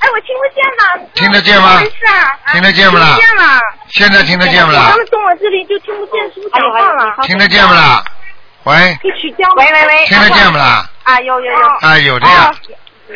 [0.00, 1.08] 哎，我听不见了。
[1.14, 2.38] 听得见吗没事啊？
[2.42, 3.60] 哎听得见不啦听见了。
[3.88, 4.96] 现在听得见不啦他？
[4.96, 7.14] 们从我这里就听不见师傅讲话了。
[7.26, 8.02] 听得见不啦？
[8.64, 9.48] 喂，一取消。
[9.56, 10.06] 喂喂喂。
[10.06, 10.84] 听得见不啦？
[11.04, 11.66] 啊，有有有。
[11.80, 12.52] 啊，有的呀，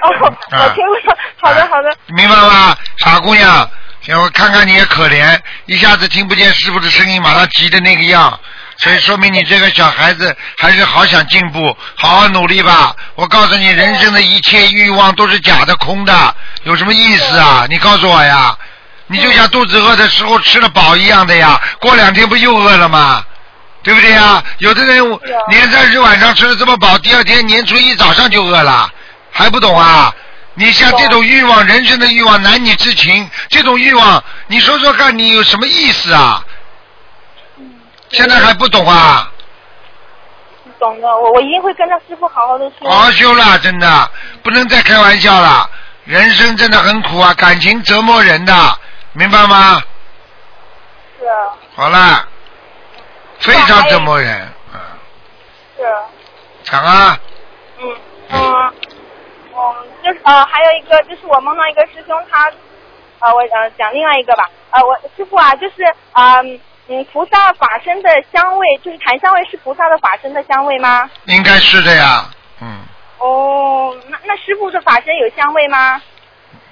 [0.03, 0.09] 哦，
[0.53, 1.17] 我听不到。
[1.41, 1.93] 好的好的。
[2.07, 2.77] 明白吗？
[2.99, 3.69] 傻姑娘，
[4.07, 5.37] 行，我看看你也可怜，
[5.67, 8.39] 一下子听不见师傅的声音，马上急的那个样，
[8.79, 12.95] 所以说明你这个小孩子还是好想进步，好好努力吧。
[13.17, 17.67] 我告诉你，人生的一切欲望都是假的、空的，有什么意思啊？
[17.69, 18.57] 你告诉我呀。
[19.09, 23.25] 你就像肚子饿的时候吃了饱一样的呀，过两天不又饿了吗？
[23.83, 24.43] 对不对呀？
[24.59, 25.05] 有的人
[25.49, 28.89] 年三十晚上吃的这么饱，第二天年初一早上就饿了，
[29.33, 30.15] 还不懂啊？
[30.59, 36.43] 你像这种欲望，人生的欲望，男女之情，这种欲望，你说说看，你有什么意思啊？
[38.11, 39.31] 现在还不懂啊？
[40.79, 42.89] 懂的，我我一定会跟着师傅好好的修。
[42.89, 44.11] 好好修了，真的
[44.43, 45.69] 不能再开玩笑了。
[46.05, 48.79] 人生真的很苦啊，感情折磨人的，
[49.13, 49.83] 明白吗？
[51.19, 52.27] 是啊好了，
[53.41, 54.41] 非常折磨人。
[54.73, 54.77] 啊，
[55.77, 56.01] 是啊。
[56.63, 57.19] 讲啊，
[57.81, 57.97] 嗯
[58.31, 58.73] 嗯嗯，
[60.07, 62.45] 就是呃，还有一个就是我梦到一个师兄他，
[63.19, 65.83] 呃，我呃讲另外一个吧，呃，我师傅啊，就是
[66.13, 71.11] 啊嗯嗯，菩萨法身的香味，就是檀香味是菩萨的法身的香味吗？
[71.25, 72.31] 应该是的呀。
[72.61, 72.79] 嗯，
[73.19, 76.01] 哦，那那师傅的法身有香味吗？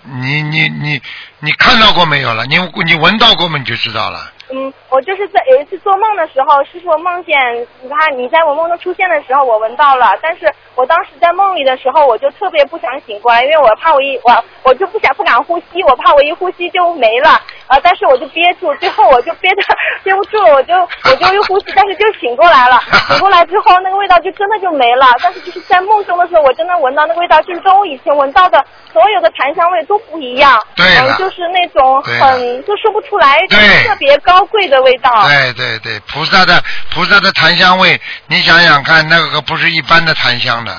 [0.04, 1.02] 你你你
[1.40, 2.46] 你看到过没有了？
[2.46, 3.58] 你你闻到过吗？
[3.58, 4.30] 你就知道了。
[4.54, 7.36] 嗯，我就是在有一次做梦的时候，是说梦见
[7.82, 10.46] 你看你在我梦中出现的时候，我闻到了，但是
[10.76, 19.62] 我当时在梦里的时候，我就特别不想醒过来，因为我怕我一我我就不想不敢呼吸，我怕我一呼吸就没了，啊，但是我就憋住，最后我就憋的
[20.04, 30.86] 憋不住，我就我就又呼吸，但是就醒过来了， 醒过来之后那个味道就真的就没了，但是就是在梦中的时候，我真的闻到那个味道，就是跟我以前闻到的所有的檀香味都不一样，对
[31.16, 35.10] 就是那种很就说不出来，就是特别高贵的味道。
[35.28, 36.62] 对对对，菩萨的
[36.92, 40.76] 菩萨的檀香味，你想想看，那个可不是一般的檀香的，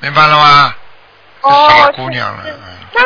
[0.00, 0.74] 明白了吗？
[1.42, 2.42] 哦，傻姑娘了。
[2.44, 2.58] 是是
[2.94, 3.02] 那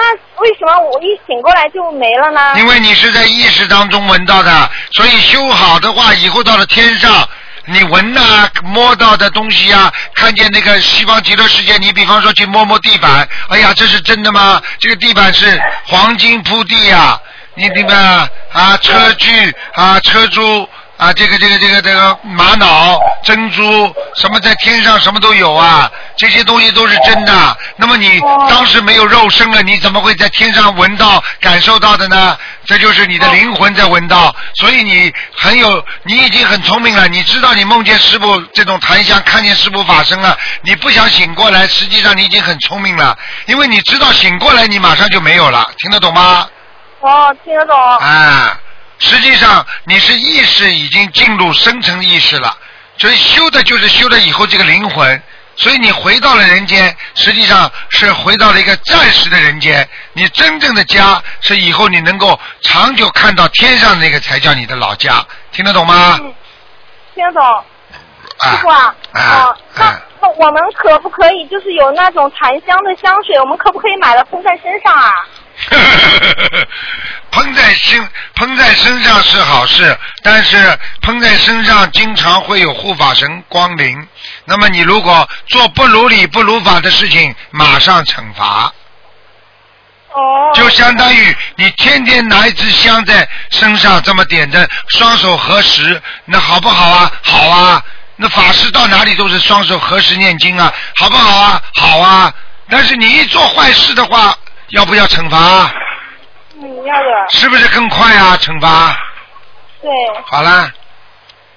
[0.00, 2.54] 那为什么我一醒过来就没了呢？
[2.56, 7.28] 因为你是在意识当中闻到的，所以修好的话，以后到了天上，
[7.66, 14.62] 你闻呐、摸到的东西啊，看见那个西方极乐世界，你比方说去摸摸地板，哎呀，这是真的吗？
[14.78, 17.20] 这个地板是黄金铺地呀、
[17.54, 18.28] 你明白啊？
[18.52, 20.66] 啊，车具啊，车珠
[21.00, 27.56] 啊，这个这个这个这个玛瑙、珍珠，什么在天上什么都有啊，这些东西都是真的。
[27.76, 28.20] 那么你
[28.50, 32.36] 当时没有肉身了，你怎么会在天上闻到、感受到的呢？
[32.66, 37.08] 这就是你的灵魂在闻到，所以你很有，你已经很聪明了。
[37.08, 46.46] 你知道你梦见师傅这种檀香，看见师傅法身了，你不想醒过来，实际上你已经很聪明了，因为你知道醒过来你马上就没有了，听得懂吗？
[47.00, 47.74] 哦，听得懂。
[47.80, 48.59] 啊，
[49.00, 52.56] 实际上你是意识已经进入深层意识了，
[52.96, 55.22] 所以修的就是修了以后这个灵魂，
[55.56, 59.88] 所以你回到了人间，实际上是回到了一个暂时的人间。
[60.12, 66.18] 你真正的家是以后你能够长久看到天上那个才叫你的老家，听得懂吗？
[66.22, 66.34] 嗯，
[67.14, 67.42] 听得懂。
[67.42, 67.64] 啊
[68.42, 69.56] 师傅啊，啊哦
[70.22, 75.10] 那我们可不可以就是有那种檀香的香水，我们可不可以买了喷在身上啊？
[77.30, 84.08] 喷在身喷在身上是好事，但是喷在身上经常会有护法神光临。
[84.46, 88.72] 那么你如果做不如理不如法的事情，马上惩罚。
[90.12, 90.50] 哦。
[90.54, 97.12] 就相当于你天天拿一支香在身上这么点着，双手合十，那好不好啊？
[97.22, 97.82] 好啊。
[98.16, 101.62] 那法师到哪里都是双手合十念经啊，好不好啊？
[101.74, 102.34] 好啊。
[102.68, 104.36] 但是你一做坏事的话，
[104.70, 105.70] 要不要惩罚？
[106.62, 107.26] 嗯，要的。
[107.30, 108.36] 是不是更快啊？
[108.36, 108.96] 惩罚。
[109.80, 109.90] 对。
[110.26, 110.70] 好了，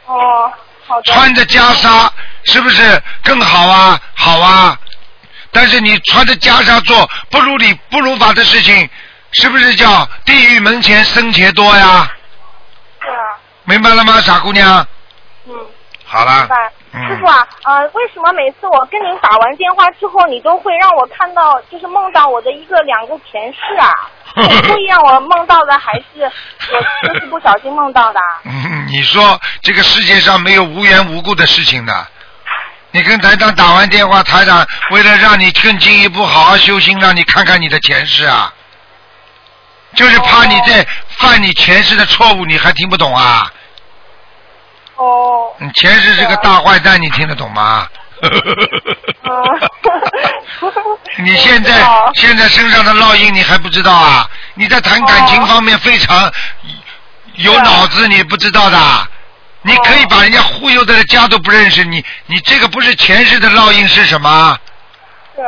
[0.05, 0.51] 哦，
[0.87, 1.11] 好的。
[1.11, 2.09] 穿着袈裟
[2.43, 3.99] 是不是更好啊？
[4.15, 4.77] 好啊。
[5.51, 8.89] 但是你穿着袈裟做不如理不如法的事情，
[9.33, 12.09] 是不是叫地狱门前生钱多呀？
[12.99, 13.37] 对啊。
[13.65, 14.87] 明白了吗，傻姑娘？
[15.45, 15.53] 嗯。
[16.05, 16.71] 好了明白。。
[16.93, 23.89] 师嗯傅，啊，呃，为什么每次我跟您打完电话之后，你都会让我看到，就是梦到我的一个两个前世啊？
[24.35, 26.23] 是故意让我梦到的，还是
[26.71, 28.19] 我就是不小心梦到的
[28.89, 32.07] 你说这个世界上没有无缘无故的事情的。
[32.91, 38.53] 你跟台长打完电话，台长为了让你更进一步好好修心，让你看看你的前世啊，
[39.95, 43.51] 就是怕你在犯你前世的错误，你还听不懂啊？
[45.03, 45.53] 哦。
[45.59, 47.87] 你前世是个大坏蛋，你听得懂吗？
[51.19, 51.71] 你现在
[52.15, 54.29] 现在身上的烙印你还不知道啊？
[54.55, 56.31] 你在谈感情方面非常
[57.35, 58.77] 有脑子，你不知道的。
[59.65, 64.57] 你可以把人家忽悠的家都不认识你，你这个不是前世的烙印是什么？
[65.35, 65.41] 是。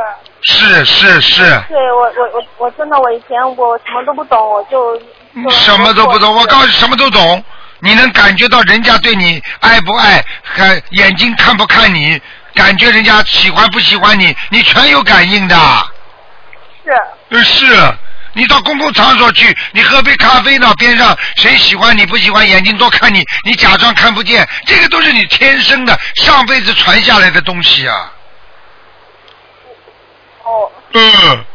[0.47, 6.35] 是是是，对我我我我真的我以前我什么都不懂，我就就什么都不懂。
[6.35, 7.43] 我告诉你，什么都懂。
[7.79, 10.23] 你能感觉到人家对你爱不爱，
[10.55, 12.19] 看眼睛看不看你，
[12.53, 15.55] 感觉人家喜欢不喜欢你，你全有感应的。
[16.83, 16.91] 是。
[17.29, 17.93] 呃是，
[18.33, 28.11] 你到公共场所去，你喝杯咖啡呢，边上谁喜欢你不喜欢，眼睛多看你，你假装看不见，这个都是你天生的，上辈子传下来的东西啊。
[30.43, 30.71] 哦。
[30.93, 31.45] 嗯。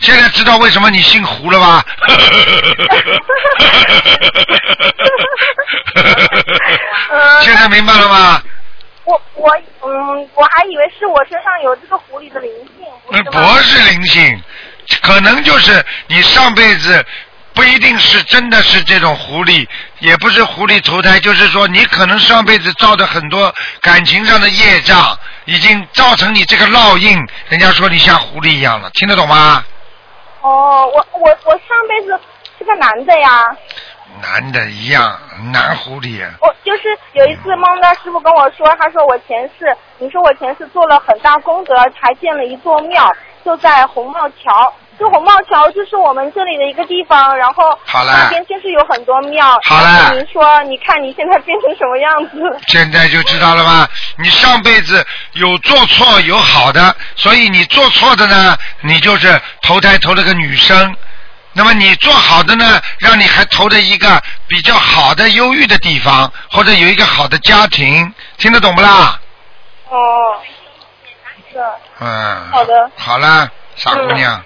[0.00, 1.84] 现在知道为什么你姓胡了吧？
[7.42, 8.40] 现在明白了吗？
[9.04, 9.50] 我我
[9.82, 12.86] 嗯，我还以为是我身上有这个狐狸的灵性，
[13.32, 14.42] 不是灵性，
[15.02, 17.04] 可能就是你上辈子
[17.54, 19.66] 不一定是真的是这种狐狸，
[20.00, 27.18] 也不是狐狸投胎，就是说你可能上辈子造的很多感情上的业障，已经造成你这个烙印。
[27.48, 29.64] 人家说你像狐狸一样了，听得懂吗？
[30.48, 32.18] 哦，我我我上辈子
[32.56, 33.54] 是个男的呀，
[34.22, 35.18] 男的一样，
[35.52, 36.26] 男狐狸。
[36.40, 44.72] 我就是有一次梦到师傅跟我说，他说我前世，你说我前世做了很大功德，还建了一座庙，就在红帽桥。
[44.98, 49.58] 就红帽桥就是我们这里的一个地方，然后好了那边就是有很多庙。
[49.64, 52.60] 好了说，你看你现在变成什么样子？
[52.66, 53.88] 现在就知道了吧？
[54.16, 60.96] 你上辈子有做错有好的，所以你做错的呢，你就是投胎投了个女生。
[61.54, 69.18] 那么你做好的呢，让你还投在一个比较好的忧郁的地方，或者有一个好的家庭，听得懂不啦？
[69.88, 70.36] 哦，
[71.52, 71.58] 是，
[72.00, 72.48] 嗯。
[72.52, 74.44] 好的好了，傻姑娘，嗯，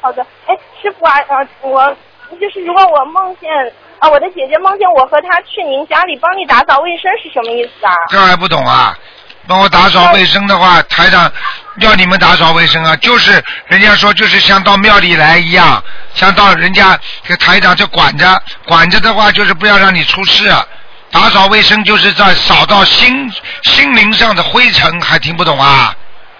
[0.00, 0.24] 好的。
[0.46, 1.96] 哎，师傅啊，呃，我
[2.40, 3.50] 就是如果我梦见
[3.98, 7.94] 啊，我的姐姐梦见我和她去您家里帮你打扫卫生是什么意思啊？
[8.08, 8.96] 这还不懂啊？
[9.46, 11.30] 帮我打扫卫生的话，台长
[11.78, 15.82] 要你们打扫卫生啊，就是人家说就是像到庙里来一样，
[16.14, 20.48] 像到人家这台长就管着，管着的话就是不要让你出事。
[20.48, 20.64] 啊
[21.10, 23.30] 打扫卫生就是在扫到心
[23.64, 25.94] 心灵上的灰尘，还听不懂啊？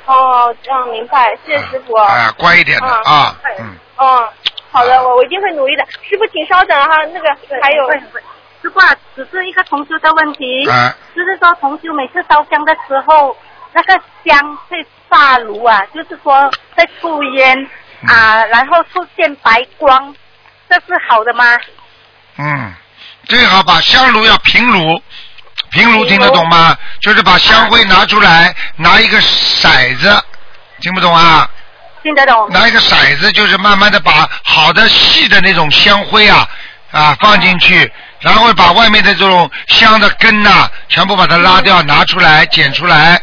[0.06, 1.94] 哦，这样明白，谢谢师傅。
[1.94, 4.28] 啊，乖一点的嗯啊，嗯，嗯，
[4.70, 5.84] 好的，我我一定会努力的。
[6.02, 7.28] 师傅，请稍等哈，那个
[7.62, 7.90] 还有，
[8.62, 10.94] 师傅啊，只是一个同修的问题，啊。
[11.14, 13.36] 就是说同修每次烧香的时候，
[13.72, 17.56] 那个香会发炉啊，就是说在出烟
[18.02, 18.08] 嗯。
[18.08, 20.14] 啊，然后出现白光，
[20.68, 21.44] 这是好的吗？
[22.38, 22.72] 嗯，
[23.24, 25.00] 最好把香炉要平炉，
[25.72, 26.76] 平炉听得懂吗？
[27.00, 30.24] 就是把香灰拿出来，拿一个骰子，
[30.80, 31.48] 听不懂啊？
[32.02, 32.48] 听得懂？
[32.50, 36.46] 拿一个骰子，就是慢慢的把好的细的那种香灰啊
[36.90, 43.20] 啊放进去，然后把外面的这种香的根呐、全部把它拉掉，拿出来捡出来。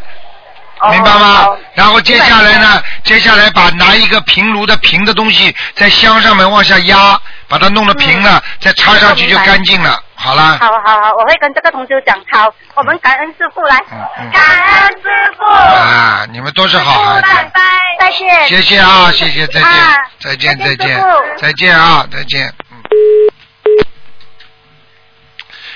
[0.92, 1.58] 明白吗哦？
[1.74, 2.82] 然后接下来呢？
[3.04, 7.20] 接下来把拿一个平炉的平的东西在香上面往下压，
[7.50, 10.02] 把它弄得平了，再插上去就干净了。
[10.22, 10.58] 好啦。
[10.60, 12.14] 好好好，我会跟这个同学讲。
[12.30, 17.22] 好，我们感恩师傅来，嗯嗯感恩师傅，啊，你们都是好孩子。
[17.22, 17.62] 拜拜，
[18.00, 21.06] 再见，谢谢啊，谢谢，再见啊，再见，再再见
[21.38, 22.54] 再见啊，再见。
[22.70, 22.78] 嗯。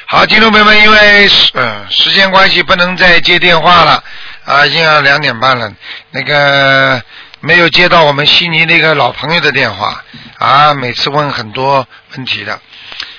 [0.07, 4.03] 好，听众朋友们，因为呃时间关系，不能再接电话了
[4.45, 5.71] 啊，已经要两点半了。
[6.11, 7.01] 那个
[7.39, 10.03] 没有接到我们悉尼那个老朋友的电话
[10.37, 11.87] 啊，每次问很多
[12.17, 12.59] 问题的。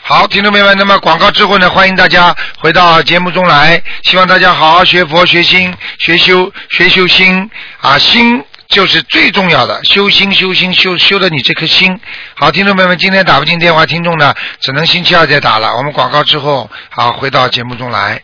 [0.07, 7.51] 好，听众朋友们，那么广告之后呢，欢迎大家回到节目中来，希望大家好好学佛、学心、学修、学修心
[7.81, 11.99] 啊，心就是最重要的，修心、修心、修修的你这颗心。
[12.35, 15.75] 好，听众朋友们，今天打不进电话，听众呢只能星期二再打了。
[15.75, 18.21] 我们广告之后，好回到节目中来。